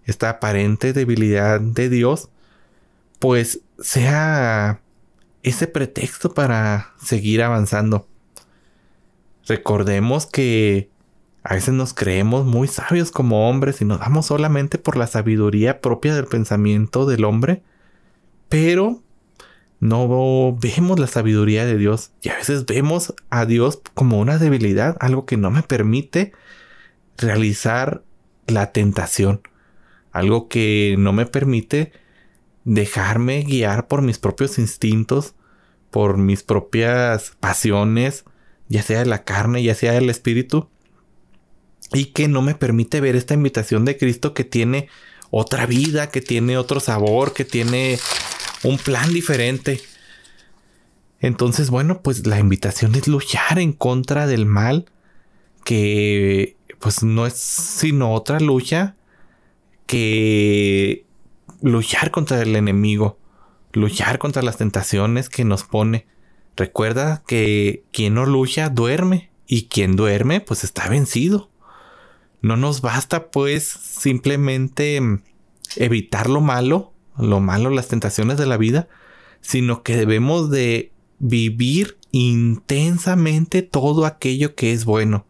esta 0.04 0.28
aparente 0.30 0.92
debilidad 0.92 1.60
de 1.60 1.88
Dios, 1.88 2.28
pues 3.18 3.60
sea 3.78 4.80
ese 5.42 5.66
pretexto 5.66 6.34
para 6.34 6.94
seguir 7.02 7.42
avanzando. 7.42 8.08
Recordemos 9.46 10.26
que 10.26 10.90
a 11.42 11.54
veces 11.54 11.74
nos 11.74 11.92
creemos 11.92 12.46
muy 12.46 12.66
sabios 12.68 13.10
como 13.10 13.48
hombres 13.48 13.82
y 13.82 13.84
nos 13.84 14.00
damos 14.00 14.26
solamente 14.26 14.78
por 14.78 14.96
la 14.96 15.06
sabiduría 15.06 15.82
propia 15.82 16.14
del 16.14 16.24
pensamiento 16.24 17.04
del 17.04 17.24
hombre, 17.24 17.62
pero 18.48 19.02
no 19.80 20.56
vemos 20.56 20.98
la 20.98 21.06
sabiduría 21.06 21.66
de 21.66 21.76
Dios 21.76 22.12
y 22.22 22.30
a 22.30 22.36
veces 22.36 22.64
vemos 22.64 23.14
a 23.28 23.44
Dios 23.44 23.82
como 23.92 24.18
una 24.18 24.38
debilidad, 24.38 24.96
algo 25.00 25.26
que 25.26 25.36
no 25.36 25.50
me 25.50 25.62
permite 25.62 26.32
realizar 27.18 28.02
la 28.46 28.72
tentación, 28.72 29.42
algo 30.12 30.48
que 30.48 30.96
no 30.98 31.12
me 31.12 31.26
permite 31.26 31.92
dejarme 32.64 33.42
guiar 33.42 33.88
por 33.88 34.02
mis 34.02 34.18
propios 34.18 34.58
instintos, 34.58 35.34
por 35.90 36.16
mis 36.18 36.42
propias 36.42 37.32
pasiones, 37.40 38.24
ya 38.68 38.82
sea 38.82 39.00
de 39.00 39.06
la 39.06 39.24
carne, 39.24 39.62
ya 39.62 39.74
sea 39.74 39.92
del 39.92 40.10
espíritu, 40.10 40.68
y 41.92 42.06
que 42.06 42.28
no 42.28 42.42
me 42.42 42.54
permite 42.54 43.00
ver 43.00 43.16
esta 43.16 43.34
invitación 43.34 43.84
de 43.84 43.96
Cristo 43.96 44.34
que 44.34 44.44
tiene 44.44 44.88
otra 45.30 45.66
vida, 45.66 46.10
que 46.10 46.20
tiene 46.20 46.56
otro 46.56 46.80
sabor, 46.80 47.32
que 47.32 47.44
tiene 47.44 47.98
un 48.62 48.78
plan 48.78 49.12
diferente. 49.12 49.80
Entonces, 51.20 51.70
bueno, 51.70 52.02
pues 52.02 52.26
la 52.26 52.38
invitación 52.38 52.94
es 52.94 53.08
luchar 53.08 53.58
en 53.58 53.72
contra 53.72 54.26
del 54.26 54.46
mal, 54.46 54.86
que 55.64 56.56
pues 56.80 57.02
no 57.02 57.26
es 57.26 57.34
sino 57.34 58.12
otra 58.12 58.40
lucha 58.40 58.96
que 59.86 61.03
luchar 61.64 62.10
contra 62.10 62.42
el 62.42 62.54
enemigo, 62.56 63.18
luchar 63.72 64.18
contra 64.18 64.42
las 64.42 64.58
tentaciones 64.58 65.30
que 65.30 65.44
nos 65.44 65.64
pone. 65.64 66.06
Recuerda 66.56 67.22
que 67.26 67.84
quien 67.90 68.14
no 68.14 68.26
lucha 68.26 68.68
duerme 68.68 69.30
y 69.46 69.64
quien 69.64 69.96
duerme 69.96 70.40
pues 70.40 70.62
está 70.62 70.88
vencido. 70.88 71.50
No 72.42 72.58
nos 72.58 72.82
basta 72.82 73.30
pues 73.30 73.64
simplemente 73.64 75.00
evitar 75.76 76.28
lo 76.28 76.42
malo, 76.42 76.92
lo 77.16 77.40
malo, 77.40 77.70
las 77.70 77.88
tentaciones 77.88 78.36
de 78.36 78.46
la 78.46 78.58
vida, 78.58 78.88
sino 79.40 79.82
que 79.82 79.96
debemos 79.96 80.50
de 80.50 80.92
vivir 81.18 81.96
intensamente 82.10 83.62
todo 83.62 84.04
aquello 84.04 84.54
que 84.54 84.72
es 84.72 84.84
bueno. 84.84 85.26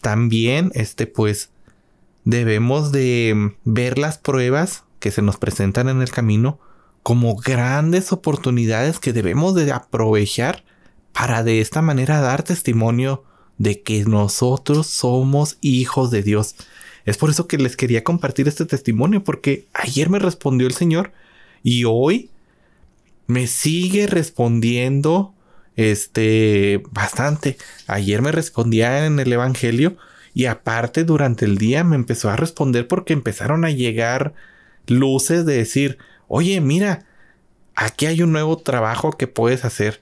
También, 0.00 0.72
este, 0.74 1.06
pues, 1.06 1.52
debemos 2.30 2.92
de 2.92 3.54
ver 3.64 3.98
las 3.98 4.16
pruebas 4.18 4.84
que 5.00 5.10
se 5.10 5.20
nos 5.20 5.36
presentan 5.36 5.88
en 5.88 6.00
el 6.00 6.10
camino 6.10 6.60
como 7.02 7.34
grandes 7.34 8.12
oportunidades 8.12 8.98
que 8.98 9.12
debemos 9.12 9.54
de 9.54 9.72
aprovechar 9.72 10.64
para 11.12 11.42
de 11.42 11.60
esta 11.60 11.82
manera 11.82 12.20
dar 12.20 12.42
testimonio 12.42 13.24
de 13.58 13.82
que 13.82 14.04
nosotros 14.04 14.86
somos 14.86 15.58
hijos 15.60 16.10
de 16.10 16.22
Dios. 16.22 16.54
Es 17.04 17.16
por 17.16 17.30
eso 17.30 17.48
que 17.48 17.58
les 17.58 17.76
quería 17.76 18.04
compartir 18.04 18.46
este 18.46 18.64
testimonio 18.64 19.24
porque 19.24 19.66
ayer 19.72 20.08
me 20.08 20.20
respondió 20.20 20.68
el 20.68 20.74
Señor 20.74 21.12
y 21.64 21.84
hoy 21.84 22.30
me 23.26 23.48
sigue 23.48 24.06
respondiendo 24.06 25.34
este 25.74 26.82
bastante. 26.92 27.56
Ayer 27.88 28.22
me 28.22 28.30
respondía 28.30 29.06
en 29.06 29.18
el 29.18 29.32
evangelio 29.32 29.96
Y 30.40 30.46
aparte 30.46 31.04
durante 31.04 31.44
el 31.44 31.58
día 31.58 31.84
me 31.84 31.96
empezó 31.96 32.30
a 32.30 32.36
responder 32.36 32.88
porque 32.88 33.12
empezaron 33.12 33.66
a 33.66 33.70
llegar 33.70 34.32
luces 34.86 35.44
de 35.44 35.54
decir, 35.54 35.98
oye, 36.28 36.62
mira, 36.62 37.04
aquí 37.74 38.06
hay 38.06 38.22
un 38.22 38.32
nuevo 38.32 38.56
trabajo 38.56 39.12
que 39.12 39.26
puedes 39.26 39.66
hacer. 39.66 40.00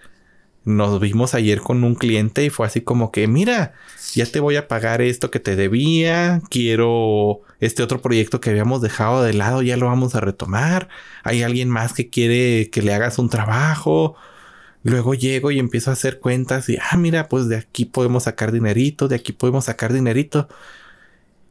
Nos 0.62 1.01
vimos 1.01 1.35
ayer 1.35 1.61
con 1.61 1.83
un 1.83 1.96
cliente 1.96 2.44
y 2.44 2.51
fue 2.51 2.68
así 2.68 2.83
como 2.83 3.11
que, 3.11 3.27
mira, 3.27 3.74
ya 4.14 4.27
te 4.27 4.38
voy 4.38 4.55
a 4.55 4.68
pagar 4.68 5.03
esto 5.03 5.33
que 5.33 5.40
te 5.40 5.57
debía, 5.57 6.40
quiero 6.51 7.40
este 7.59 7.83
otro 7.83 8.01
proyecto 8.01 8.40
que 8.40 8.51
habíamos 8.51 8.81
dejado 8.81 9.24
de 9.24 9.33
lado, 9.33 9.62
ya 9.62 9.77
lo 9.77 9.87
vamos 9.87 10.14
a 10.14 10.20
retomar. 10.20 10.88
Hay 11.24 11.42
alguien 11.42 11.68
más 11.68 11.94
que 11.94 12.11
quiere 12.11 12.70
que 12.70 12.83
le 12.83 12.94
hagas 12.94 13.18
un 13.18 13.29
trabajo. 13.29 14.14
Luego 14.88 15.14
llego 15.14 15.51
y 15.51 15.59
empiezo 15.59 15.90
a 15.90 15.94
hacer 15.94 16.18
cuentas 16.20 16.68
y, 16.68 16.79
ah, 16.79 16.96
mira, 16.96 17.29
pues 17.29 17.48
de 17.48 17.57
aquí 17.57 17.85
podemos 17.85 18.24
sacar 18.24 18.53
dinerito, 18.53 19.09
de 19.09 19.16
aquí 19.16 19.33
podemos 19.33 19.66
sacar 19.66 19.92
dinerito. 19.92 20.48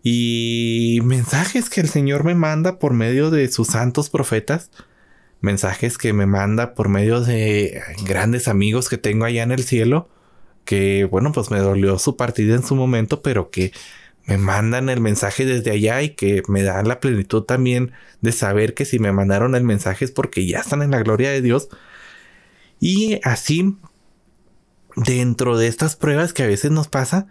Y 0.04 1.00
mensajes 1.04 1.70
que 1.70 1.82
el 1.82 1.90
Señor 1.90 2.24
me 2.24 2.36
manda 2.36 2.80
por 2.80 2.94
medio 2.94 3.30
de 3.30 3.48
sus 3.50 3.68
santos 3.68 4.10
profetas. 4.10 4.72
Mensajes 5.42 5.98
que 5.98 6.14
me 6.14 6.26
manda 6.26 6.74
por 6.74 6.90
medio 6.90 7.22
de 7.22 7.82
grandes 8.06 8.48
amigos 8.48 8.90
que 8.90 8.98
tengo 8.98 9.26
allá 9.26 9.44
en 9.44 9.52
el 9.52 9.64
cielo. 9.64 10.10
Que 10.66 11.06
bueno, 11.06 11.32
pues 11.32 11.52
me 11.52 11.60
dolió 11.60 12.00
su 12.00 12.18
partida 12.18 12.56
en 12.56 12.64
su 12.64 12.76
momento, 12.76 13.22
pero 13.22 13.50
que 13.50 13.72
me 14.26 14.38
mandan 14.38 14.90
el 14.90 15.00
mensaje 15.02 15.46
desde 15.46 15.72
allá 15.72 16.02
y 16.02 16.10
que 16.12 16.44
me 16.48 16.64
dan 16.64 16.88
la 16.88 17.00
plenitud 17.00 17.44
también 17.44 17.94
de 18.22 18.34
saber 18.34 18.74
que 18.74 18.86
si 18.86 19.00
me 19.00 19.12
mandaron 19.14 19.56
el 19.56 19.64
mensaje 19.64 20.06
es 20.06 20.12
porque 20.12 20.46
ya 20.46 20.60
están 20.60 20.82
en 20.82 20.92
la 20.92 21.00
gloria 21.04 21.32
de 21.32 21.42
Dios. 21.42 21.70
Y 22.80 23.20
así, 23.24 23.76
dentro 24.96 25.58
de 25.58 25.68
estas 25.68 25.96
pruebas 25.96 26.34
que 26.34 26.44
a 26.44 26.48
veces 26.48 26.72
nos 26.72 26.88
pasa, 26.88 27.28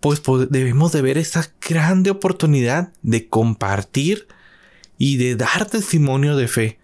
pues, 0.00 0.22
debemos 0.50 0.92
de 0.92 1.02
ver 1.02 1.18
esa 1.18 1.50
grande 1.66 2.10
oportunidad 2.10 2.92
de 3.02 3.28
compartir 3.28 4.28
y 4.98 5.16
de 5.16 5.36
dar 5.36 5.66
testimonio 5.66 6.36
de 6.36 6.48
fe. 6.48 6.78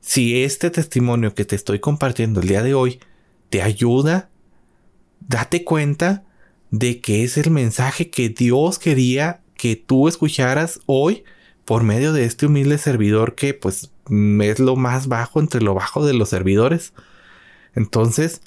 Si 0.00 0.42
este 0.42 0.70
testimonio 0.70 1.34
que 1.34 1.44
te 1.44 1.56
estoy 1.56 1.80
compartiendo 1.80 2.40
el 2.40 2.48
día 2.48 2.62
de 2.62 2.74
hoy 2.74 3.00
te 3.50 3.62
ayuda, 3.62 4.30
date 5.20 5.64
cuenta 5.64 6.24
de 6.70 7.00
que 7.00 7.24
es 7.24 7.36
el 7.36 7.50
mensaje 7.50 8.10
que 8.10 8.28
Dios 8.28 8.78
quería 8.78 9.40
que 9.56 9.76
tú 9.76 10.08
escucharas 10.08 10.80
hoy 10.86 11.24
por 11.64 11.82
medio 11.82 12.12
de 12.12 12.24
este 12.24 12.46
humilde 12.46 12.78
servidor 12.78 13.34
que 13.34 13.54
pues 13.54 13.90
es 14.40 14.58
lo 14.58 14.76
más 14.76 15.08
bajo 15.08 15.40
entre 15.40 15.60
lo 15.60 15.74
bajo 15.74 16.06
de 16.06 16.14
los 16.14 16.30
servidores. 16.30 16.92
Entonces, 17.78 18.42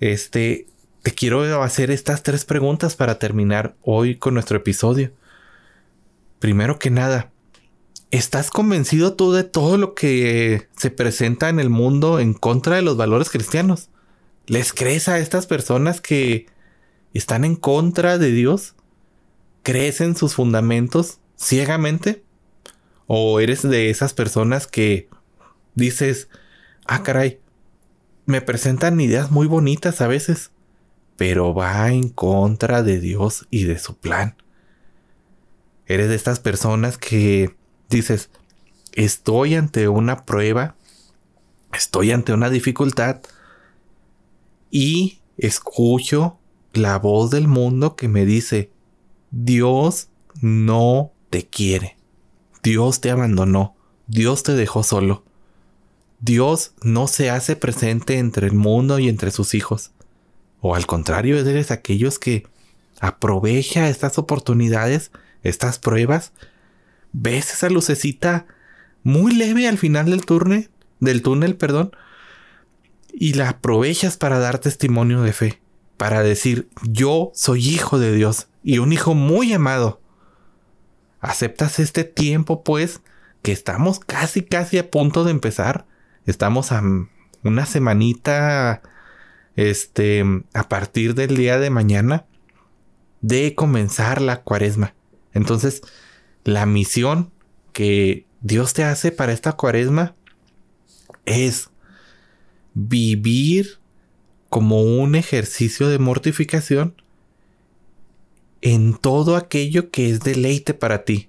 este, 0.00 0.66
te 1.02 1.12
quiero 1.12 1.62
hacer 1.62 1.92
estas 1.92 2.24
tres 2.24 2.44
preguntas 2.44 2.96
para 2.96 3.20
terminar 3.20 3.76
hoy 3.82 4.16
con 4.16 4.34
nuestro 4.34 4.56
episodio. 4.56 5.12
Primero 6.40 6.80
que 6.80 6.90
nada, 6.90 7.30
¿estás 8.10 8.50
convencido 8.50 9.14
tú 9.14 9.30
de 9.30 9.44
todo 9.44 9.78
lo 9.78 9.94
que 9.94 10.66
se 10.76 10.90
presenta 10.90 11.50
en 11.50 11.60
el 11.60 11.70
mundo 11.70 12.18
en 12.18 12.34
contra 12.34 12.74
de 12.74 12.82
los 12.82 12.96
valores 12.96 13.30
cristianos? 13.30 13.90
¿Les 14.46 14.72
crees 14.72 15.08
a 15.08 15.20
estas 15.20 15.46
personas 15.46 16.00
que 16.00 16.46
están 17.14 17.44
en 17.44 17.54
contra 17.54 18.18
de 18.18 18.32
Dios? 18.32 18.74
¿Crees 19.62 20.00
en 20.00 20.16
sus 20.16 20.34
fundamentos 20.34 21.20
ciegamente? 21.38 22.24
¿O 23.06 23.38
eres 23.38 23.62
de 23.62 23.88
esas 23.88 24.14
personas 24.14 24.66
que 24.66 25.08
dices, 25.76 26.28
ah, 26.86 27.04
caray, 27.04 27.38
me 28.26 28.40
presentan 28.40 29.00
ideas 29.00 29.30
muy 29.30 29.46
bonitas 29.46 30.00
a 30.00 30.08
veces, 30.08 30.50
pero 31.16 31.54
va 31.54 31.90
en 31.90 32.08
contra 32.08 32.82
de 32.82 33.00
Dios 33.00 33.46
y 33.50 33.64
de 33.64 33.78
su 33.78 33.96
plan. 33.96 34.36
Eres 35.86 36.08
de 36.08 36.16
estas 36.16 36.40
personas 36.40 36.98
que 36.98 37.54
dices, 37.88 38.30
estoy 38.92 39.54
ante 39.54 39.88
una 39.88 40.24
prueba, 40.24 40.74
estoy 41.72 42.10
ante 42.10 42.32
una 42.32 42.50
dificultad 42.50 43.22
y 44.70 45.20
escucho 45.38 46.38
la 46.72 46.98
voz 46.98 47.30
del 47.30 47.46
mundo 47.46 47.94
que 47.94 48.08
me 48.08 48.26
dice, 48.26 48.70
Dios 49.30 50.08
no 50.40 51.12
te 51.30 51.46
quiere, 51.46 51.96
Dios 52.62 53.00
te 53.00 53.12
abandonó, 53.12 53.76
Dios 54.08 54.42
te 54.42 54.52
dejó 54.52 54.82
solo. 54.82 55.24
Dios 56.26 56.72
no 56.82 57.06
se 57.06 57.30
hace 57.30 57.54
presente 57.54 58.18
entre 58.18 58.48
el 58.48 58.52
mundo 58.52 58.98
y 58.98 59.08
entre 59.08 59.30
sus 59.30 59.54
hijos. 59.54 59.92
O 60.60 60.74
al 60.74 60.84
contrario, 60.84 61.38
eres 61.38 61.70
aquellos 61.70 62.18
que 62.18 62.44
aprovecha 62.98 63.88
estas 63.88 64.18
oportunidades, 64.18 65.12
estas 65.44 65.78
pruebas. 65.78 66.32
¿Ves 67.12 67.52
esa 67.52 67.70
lucecita 67.70 68.46
muy 69.04 69.36
leve 69.36 69.68
al 69.68 69.78
final 69.78 70.10
del 70.10 70.26
túnel, 70.26 70.68
del 70.98 71.22
túnel, 71.22 71.54
perdón? 71.54 71.92
Y 73.12 73.34
la 73.34 73.50
aprovechas 73.50 74.16
para 74.16 74.40
dar 74.40 74.58
testimonio 74.58 75.22
de 75.22 75.32
fe, 75.32 75.60
para 75.96 76.24
decir, 76.24 76.68
yo 76.82 77.30
soy 77.34 77.68
hijo 77.68 78.00
de 78.00 78.12
Dios 78.12 78.48
y 78.64 78.78
un 78.78 78.92
hijo 78.92 79.14
muy 79.14 79.52
amado. 79.52 80.00
¿Aceptas 81.20 81.78
este 81.78 82.02
tiempo, 82.02 82.64
pues, 82.64 83.00
que 83.42 83.52
estamos 83.52 84.00
casi, 84.00 84.42
casi 84.42 84.78
a 84.78 84.90
punto 84.90 85.22
de 85.22 85.30
empezar? 85.30 85.86
Estamos 86.26 86.72
a 86.72 86.82
una 87.44 87.66
semanita, 87.66 88.82
este, 89.54 90.24
a 90.54 90.68
partir 90.68 91.14
del 91.14 91.36
día 91.36 91.58
de 91.58 91.70
mañana, 91.70 92.26
de 93.20 93.54
comenzar 93.54 94.20
la 94.20 94.42
cuaresma. 94.42 94.94
Entonces, 95.32 95.82
la 96.42 96.66
misión 96.66 97.30
que 97.72 98.26
Dios 98.40 98.74
te 98.74 98.82
hace 98.82 99.12
para 99.12 99.32
esta 99.32 99.52
cuaresma 99.52 100.16
es 101.24 101.70
vivir 102.74 103.78
como 104.48 104.82
un 104.82 105.14
ejercicio 105.14 105.88
de 105.88 105.98
mortificación 105.98 106.94
en 108.62 108.96
todo 108.96 109.36
aquello 109.36 109.90
que 109.90 110.10
es 110.10 110.20
deleite 110.20 110.74
para 110.74 111.04
ti. 111.04 111.28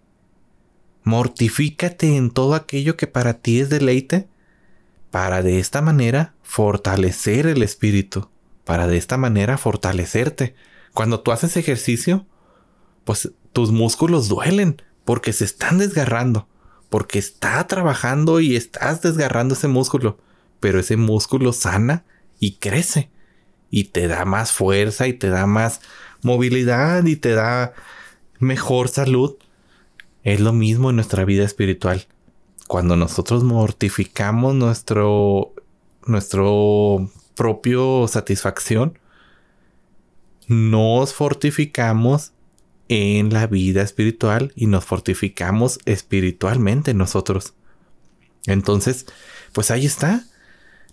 Mortifícate 1.03 2.15
en 2.15 2.31
todo 2.31 2.55
aquello 2.55 2.97
que 2.97 3.05
para 3.07 3.35
ti 3.35 3.59
es 3.59 3.69
deleite 3.69 4.27
para 5.11 5.41
de 5.41 5.59
esta 5.59 5.81
manera 5.81 6.33
fortalecer 6.41 7.47
el 7.47 7.63
espíritu, 7.63 8.29
para 8.65 8.87
de 8.87 8.97
esta 8.97 9.17
manera 9.17 9.57
fortalecerte. 9.57 10.55
Cuando 10.93 11.21
tú 11.21 11.31
haces 11.31 11.57
ejercicio, 11.57 12.25
pues 13.03 13.31
tus 13.53 13.71
músculos 13.71 14.27
duelen 14.27 14.81
porque 15.05 15.33
se 15.33 15.45
están 15.45 15.77
desgarrando, 15.77 16.47
porque 16.89 17.19
está 17.19 17.65
trabajando 17.67 18.39
y 18.39 18.55
estás 18.55 19.01
desgarrando 19.01 19.53
ese 19.53 19.67
músculo, 19.67 20.19
pero 20.59 20.79
ese 20.79 20.97
músculo 20.97 21.53
sana 21.53 22.03
y 22.39 22.55
crece 22.55 23.09
y 23.69 23.85
te 23.85 24.07
da 24.07 24.25
más 24.25 24.51
fuerza 24.51 25.07
y 25.07 25.13
te 25.13 25.29
da 25.29 25.45
más 25.45 25.81
movilidad 26.21 27.05
y 27.05 27.15
te 27.15 27.31
da 27.31 27.73
mejor 28.39 28.89
salud. 28.89 29.37
Es 30.23 30.41
lo 30.41 30.51
mismo 30.51 30.89
en 30.89 30.97
nuestra 30.97 31.23
vida 31.25 31.45
espiritual 31.45 32.07
cuando 32.67 32.95
nosotros 32.97 33.43
mortificamos 33.43 34.53
nuestro, 34.53 35.53
nuestro 36.05 37.09
propio 37.35 38.07
satisfacción, 38.07 38.99
nos 40.47 41.13
fortificamos 41.13 42.33
en 42.89 43.33
la 43.33 43.47
vida 43.47 43.81
espiritual 43.81 44.53
y 44.55 44.67
nos 44.67 44.85
fortificamos 44.85 45.79
espiritualmente 45.85 46.93
nosotros. 46.93 47.53
Entonces, 48.45 49.05
pues 49.53 49.71
ahí 49.71 49.85
está. 49.85 50.23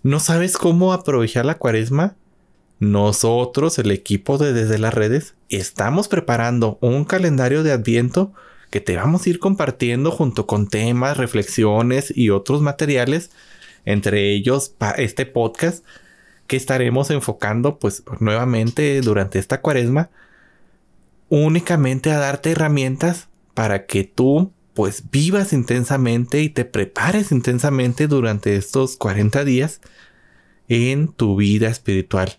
¿No 0.03 0.19
sabes 0.19 0.57
cómo 0.57 0.93
aprovechar 0.93 1.45
la 1.45 1.57
cuaresma? 1.57 2.15
Nosotros, 2.79 3.79
el 3.79 3.91
equipo 3.91 4.37
de 4.37 4.51
Desde 4.51 4.77
las 4.77 4.93
Redes, 4.93 5.35
estamos 5.49 6.07
preparando 6.09 6.77
un 6.81 7.05
calendario 7.05 7.63
de 7.63 7.71
adviento 7.71 8.33
que 8.75 8.81
te 8.81 8.97
vamos 8.97 9.25
a 9.25 9.29
ir 9.29 9.39
compartiendo 9.39 10.11
junto 10.11 10.47
con 10.47 10.67
temas, 10.67 11.15
reflexiones 11.15 12.11
y 12.13 12.29
otros 12.29 12.61
materiales, 12.61 13.31
entre 13.85 14.33
ellos 14.33 14.75
este 14.97 15.25
podcast 15.25 15.85
que 16.45 16.57
estaremos 16.57 17.09
enfocando 17.09 17.79
pues 17.79 18.03
nuevamente 18.19 18.99
durante 18.99 19.39
esta 19.39 19.61
cuaresma 19.61 20.09
únicamente 21.29 22.11
a 22.11 22.17
darte 22.17 22.51
herramientas 22.51 23.29
para 23.53 23.85
que 23.85 24.03
tú 24.03 24.51
pues 24.73 25.09
vivas 25.09 25.53
intensamente 25.53 26.41
y 26.41 26.49
te 26.49 26.65
prepares 26.65 27.31
intensamente 27.31 28.07
durante 28.09 28.57
estos 28.57 28.97
40 28.97 29.45
días 29.45 29.79
en 30.67 31.07
tu 31.07 31.37
vida 31.37 31.69
espiritual 31.69 32.35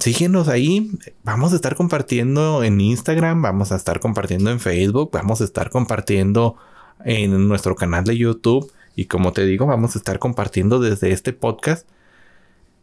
síguenos 0.00 0.48
ahí. 0.48 0.90
Vamos 1.22 1.52
a 1.52 1.56
estar 1.56 1.76
compartiendo 1.76 2.64
en 2.64 2.80
Instagram, 2.80 3.42
vamos 3.42 3.70
a 3.72 3.76
estar 3.76 4.00
compartiendo 4.00 4.50
en 4.50 4.58
Facebook, 4.58 5.10
vamos 5.12 5.40
a 5.40 5.44
estar 5.44 5.70
compartiendo 5.70 6.56
en 7.04 7.48
nuestro 7.48 7.76
canal 7.76 8.04
de 8.04 8.16
YouTube. 8.16 8.72
Y 8.96 9.06
como 9.06 9.32
te 9.32 9.44
digo, 9.46 9.66
vamos 9.66 9.94
a 9.94 9.98
estar 9.98 10.18
compartiendo 10.18 10.80
desde 10.80 11.12
este 11.12 11.32
podcast 11.32 11.86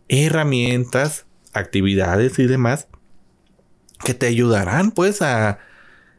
herramientas, 0.07 1.25
actividades 1.51 2.39
y 2.39 2.47
demás 2.47 2.87
que 4.05 4.13
te 4.13 4.27
ayudarán 4.27 4.91
pues 4.91 5.21
a, 5.21 5.59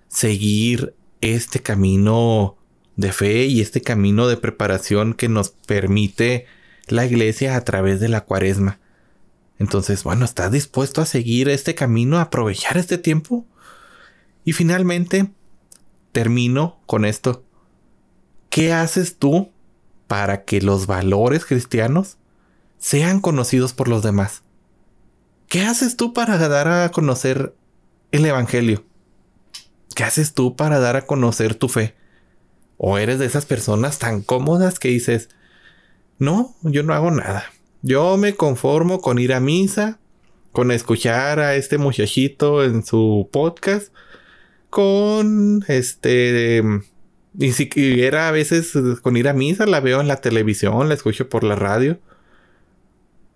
seguir 0.09 0.95
este 1.21 1.61
camino 1.61 2.57
de 2.97 3.13
fe 3.13 3.45
y 3.45 3.61
este 3.61 3.81
camino 3.81 4.27
de 4.27 4.37
preparación 4.37 5.15
que 5.15 5.29
nos 5.29 5.51
permite 5.51 6.47
la 6.89 7.07
iglesia 7.07 7.57
a 7.57 7.61
través 7.65 8.01
de 8.01 8.09
la 8.09 8.23
cuaresma. 8.23 8.79
Entonces, 9.59 10.05
bueno, 10.05 10.25
¿estás 10.25 10.53
dispuesto 10.53 11.01
a 11.01 11.07
seguir 11.07 11.49
este 11.49 11.75
camino, 11.75 12.19
a 12.19 12.23
aprovechar 12.23 12.77
este 12.77 12.97
tiempo? 12.97 13.45
Y 14.45 14.53
finalmente, 14.53 15.33
termino 16.13 16.81
con 16.87 17.05
esto. 17.05 17.45
¿Qué 18.51 18.73
haces 18.73 19.19
tú 19.19 19.51
para 20.07 20.45
que 20.45 20.61
los 20.63 20.87
valores 20.87 21.45
cristianos 21.45 22.17
sean 22.79 23.21
conocidos 23.21 23.73
por 23.73 23.89
los 23.89 24.03
demás? 24.03 24.43
¿Qué 25.49 25.63
haces 25.63 25.97
tú 25.97 26.13
para 26.13 26.39
dar 26.49 26.69
a 26.69 26.91
conocer 26.91 27.55
el 28.13 28.25
Evangelio? 28.25 28.85
¿Qué 29.95 30.05
haces 30.05 30.35
tú 30.35 30.57
para 30.57 30.79
dar 30.79 30.97
a 30.97 31.07
conocer 31.07 31.55
tu 31.55 31.69
fe? 31.69 31.97
¿O 32.77 32.99
eres 32.99 33.19
de 33.19 33.27
esas 33.27 33.47
personas 33.47 33.99
tan 33.99 34.23
cómodas 34.23 34.79
que 34.79 34.89
dices, 34.89 35.31
no, 36.19 36.55
yo 36.63 36.85
no 36.85 36.95
hago 36.95 37.11
nada? 37.11 37.45
Yo 37.83 38.17
me 38.17 38.35
conformo 38.35 39.01
con 39.01 39.19
ir 39.19 39.33
a 39.33 39.41
misa, 39.41 39.99
con 40.53 40.71
escuchar 40.73 41.39
a 41.39 41.55
este 41.55 41.79
muchachito 41.79 42.65
en 42.65 42.85
su 42.85 43.29
podcast, 43.33 43.93
con 44.71 45.65
este... 45.69 46.63
Ni 47.35 47.53
siquiera 47.53 48.29
a 48.29 48.33
veces 48.33 48.73
con 49.01 49.17
ir 49.17 49.29
a 49.29 49.33
misa 49.33 49.67
la 49.67 49.79
veo 49.79 50.01
en 50.01 50.09
la 50.09 50.21
televisión, 50.21 50.89
la 50.89 50.95
escucho 50.95 51.29
por 51.29 51.45
la 51.45 51.55
radio. 51.55 52.01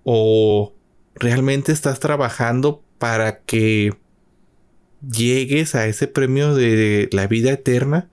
O 0.02 0.72
realmente 1.14 1.70
estás 1.70 2.00
trabajando 2.00 2.82
para 2.98 3.40
que 3.40 3.94
llegues 5.08 5.76
a 5.76 5.86
ese 5.86 6.08
premio 6.08 6.54
de 6.54 7.08
la 7.12 7.28
vida 7.28 7.52
eterna, 7.52 8.08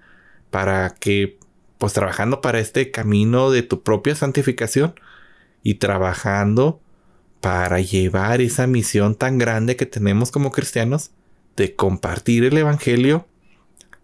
para 0.52 0.92
que, 0.92 1.40
pues 1.80 1.94
trabajando 1.94 2.42
para 2.42 2.60
este 2.60 2.92
camino 2.92 3.50
de 3.50 3.64
tu 3.64 3.82
propia 3.82 4.14
santificación, 4.14 4.94
y 5.64 5.76
trabajando 5.76 6.82
para 7.42 7.80
llevar 7.80 8.42
esa 8.42 8.68
misión 8.68 9.16
tan 9.16 9.38
grande 9.38 9.76
que 9.76 9.86
tenemos 9.86 10.32
como 10.32 10.52
cristianos 10.52 11.12
de 11.56 11.76
compartir 11.76 12.44
el 12.44 12.58
Evangelio 12.58 13.28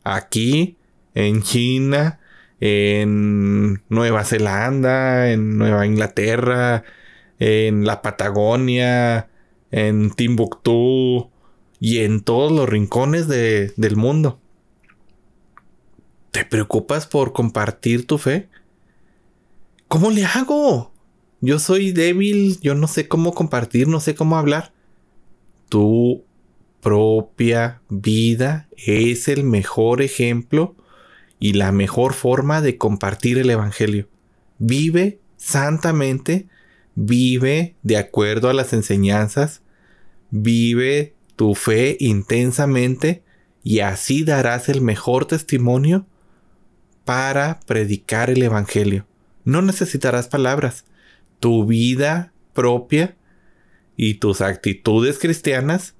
aquí, 0.04 0.78
en 1.14 1.42
China, 1.42 2.20
en 2.60 3.82
Nueva 3.90 4.24
Zelanda, 4.24 5.32
en 5.32 5.58
Nueva 5.58 5.86
Inglaterra, 5.86 6.84
en 7.40 7.86
la 7.86 8.02
Patagonia, 8.02 9.30
en 9.72 10.12
Timbuktu 10.12 11.30
y 11.80 12.00
en 12.00 12.22
todos 12.22 12.52
los 12.52 12.68
rincones 12.70 13.28
del 13.28 13.96
mundo. 13.96 14.40
¿Te 16.32 16.46
preocupas 16.46 17.08
por 17.08 17.34
compartir 17.34 18.06
tu 18.06 18.18
fe? 18.18 18.50
¿Cómo 19.88 20.12
le 20.12 20.26
hago? 20.26 20.92
Yo 21.46 21.60
soy 21.60 21.92
débil, 21.92 22.60
yo 22.60 22.74
no 22.74 22.88
sé 22.88 23.08
cómo 23.08 23.36
compartir, 23.36 23.88
no 23.88 24.00
sé 24.00 24.16
cómo 24.16 24.36
hablar. 24.36 24.74
Tu 25.70 26.24
propia 26.82 27.84
vida 27.88 28.68
es 28.76 29.28
el 29.28 29.44
mejor 29.44 30.02
ejemplo 30.02 30.76
y 31.40 31.54
la 31.54 31.72
mejor 31.72 32.14
forma 32.14 32.62
de 32.62 32.80
compartir 32.80 33.38
el 33.38 33.52
Evangelio. 33.52 34.08
Vive 34.58 35.20
santamente, 35.38 36.48
vive 36.96 37.76
de 37.84 37.98
acuerdo 37.98 38.50
a 38.50 38.54
las 38.56 38.74
enseñanzas, 38.74 39.62
vive 40.32 41.14
tu 41.36 41.54
fe 41.54 41.96
intensamente 42.00 43.22
y 43.64 43.82
así 43.82 44.24
darás 44.24 44.68
el 44.68 44.82
mejor 44.82 45.26
testimonio 45.26 46.08
para 47.04 47.60
predicar 47.68 48.32
el 48.32 48.42
Evangelio. 48.42 49.06
No 49.44 49.62
necesitarás 49.62 50.28
palabras, 50.28 50.86
tu 51.40 51.66
vida 51.66 52.34
propia 52.54 53.16
y 53.98 54.16
tus 54.16 54.42
actitudes 54.42 55.20
cristianas 55.20 55.96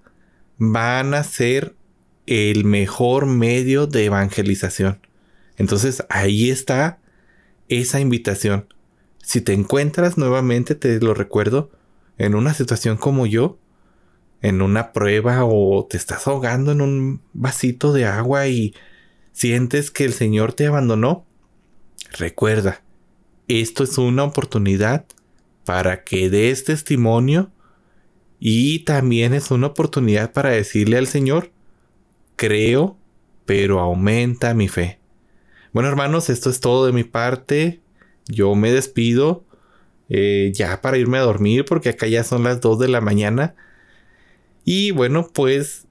van 0.58 1.14
a 1.14 1.24
ser 1.24 1.76
el 2.26 2.66
mejor 2.66 3.26
medio 3.26 3.88
de 3.88 4.06
evangelización. 4.06 5.00
Entonces 5.58 6.04
ahí 6.10 6.50
está 6.50 7.00
esa 7.70 8.00
invitación. 8.00 8.68
Si 9.22 9.42
te 9.42 9.54
encuentras 9.54 10.18
nuevamente, 10.18 10.76
te 10.76 11.00
lo 11.00 11.14
recuerdo, 11.14 11.72
en 12.18 12.36
una 12.36 12.54
situación 12.54 12.98
como 12.98 13.26
yo, 13.26 13.58
en 14.42 14.62
una 14.62 14.94
prueba 14.94 15.44
o 15.46 15.86
te 15.90 15.98
estás 15.98 16.28
ahogando 16.28 16.72
en 16.72 16.82
un 16.82 17.22
vasito 17.34 17.94
de 17.94 18.06
agua 18.06 18.48
y 18.48 18.74
sientes 19.32 19.92
que 19.92 20.06
el 20.06 20.14
Señor 20.14 20.54
te 20.54 20.68
abandonó, 20.68 21.26
recuerda, 22.12 22.82
esto 23.48 23.84
es 23.84 23.98
una 23.98 24.24
oportunidad 24.24 25.06
para 25.66 26.04
que 26.04 26.30
des 26.30 26.64
testimonio 26.64 27.52
y 28.40 28.80
también 28.80 29.34
es 29.34 29.52
una 29.52 29.68
oportunidad 29.68 30.32
para 30.32 30.52
decirle 30.52 30.98
al 30.98 31.08
Señor, 31.08 31.52
creo, 32.36 32.98
pero 33.46 33.80
aumenta 33.80 34.54
mi 34.54 34.68
fe. 34.68 35.00
Bueno 35.74 35.90
hermanos, 35.90 36.30
esto 36.30 36.50
es 36.50 36.60
todo 36.60 36.86
de 36.86 36.94
mi 36.94 37.04
parte. 37.04 37.82
Yo 38.28 38.56
me 38.56 38.72
despido 38.72 39.44
eh, 40.10 40.52
ya 40.54 40.82
para 40.82 40.98
irme 40.98 41.18
a 41.18 41.22
dormir 41.22 41.66
porque 41.66 41.90
acá 41.90 42.08
ya 42.08 42.24
son 42.24 42.44
las 42.44 42.62
2 42.62 42.80
de 42.80 42.88
la 42.88 43.02
mañana. 43.02 43.56
Y 44.64 44.92
bueno, 44.92 45.30
pues 45.34 45.88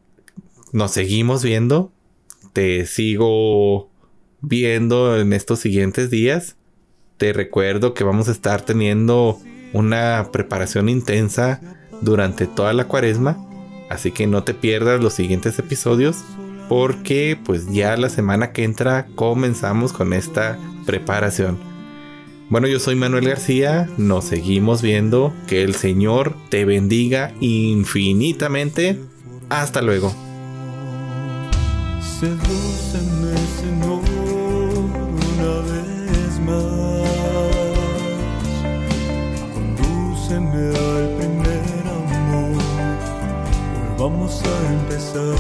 nos 0.73 0.93
seguimos 0.93 1.43
viendo. 1.43 1.93
Te 2.53 2.87
sigo 2.87 3.91
viendo 4.41 5.19
en 5.19 5.33
estos 5.33 5.61
siguientes 5.61 6.11
días. 6.11 6.57
Te 7.17 7.33
recuerdo 7.33 7.95
que 7.95 8.05
vamos 8.05 8.29
a 8.29 8.33
estar 8.33 8.63
teniendo 8.63 9.41
una 9.75 10.31
preparación 10.33 10.89
intensa 10.89 11.61
durante 12.01 12.47
toda 12.47 12.73
la 12.73 12.87
cuaresma. 12.87 13.37
Así 13.91 14.11
que 14.11 14.27
no 14.27 14.43
te 14.43 14.55
pierdas 14.55 15.03
los 15.03 15.13
siguientes 15.13 15.59
episodios 15.59 16.25
porque 16.69 17.39
pues 17.45 17.71
ya 17.71 17.97
la 17.99 18.09
semana 18.09 18.53
que 18.53 18.65
entra 18.65 19.07
comenzamos 19.15 19.93
con 19.93 20.15
esta 20.15 20.59
preparación. 20.87 21.59
Bueno, 22.49 22.67
yo 22.69 22.79
soy 22.79 22.95
Manuel 22.95 23.29
García, 23.29 23.89
nos 23.97 24.27
seguimos 24.27 24.83
viendo, 24.83 25.33
que 25.47 25.63
el 25.63 25.75
Señor 25.75 26.37
te 26.51 26.65
bendiga 26.65 27.33
infinitamente. 27.41 29.01
Hasta 29.49 29.83
luego. 29.83 30.15
Vamos 43.97 44.43
a 44.43 44.73
empezar. 44.73 45.37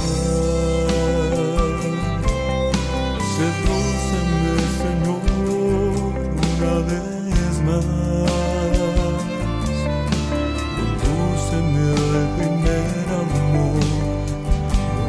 Sedúceme, 3.37 4.53
Señor, 4.81 5.23
una 6.53 6.75
vez 6.87 7.55
más. 7.67 7.85
Condúceme 10.77 11.85
al 11.91 12.27
primer 12.37 13.07
amor. 13.23 13.85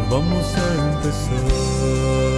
Vamos 0.10 0.48
a 0.56 0.66
empezar. 0.96 2.35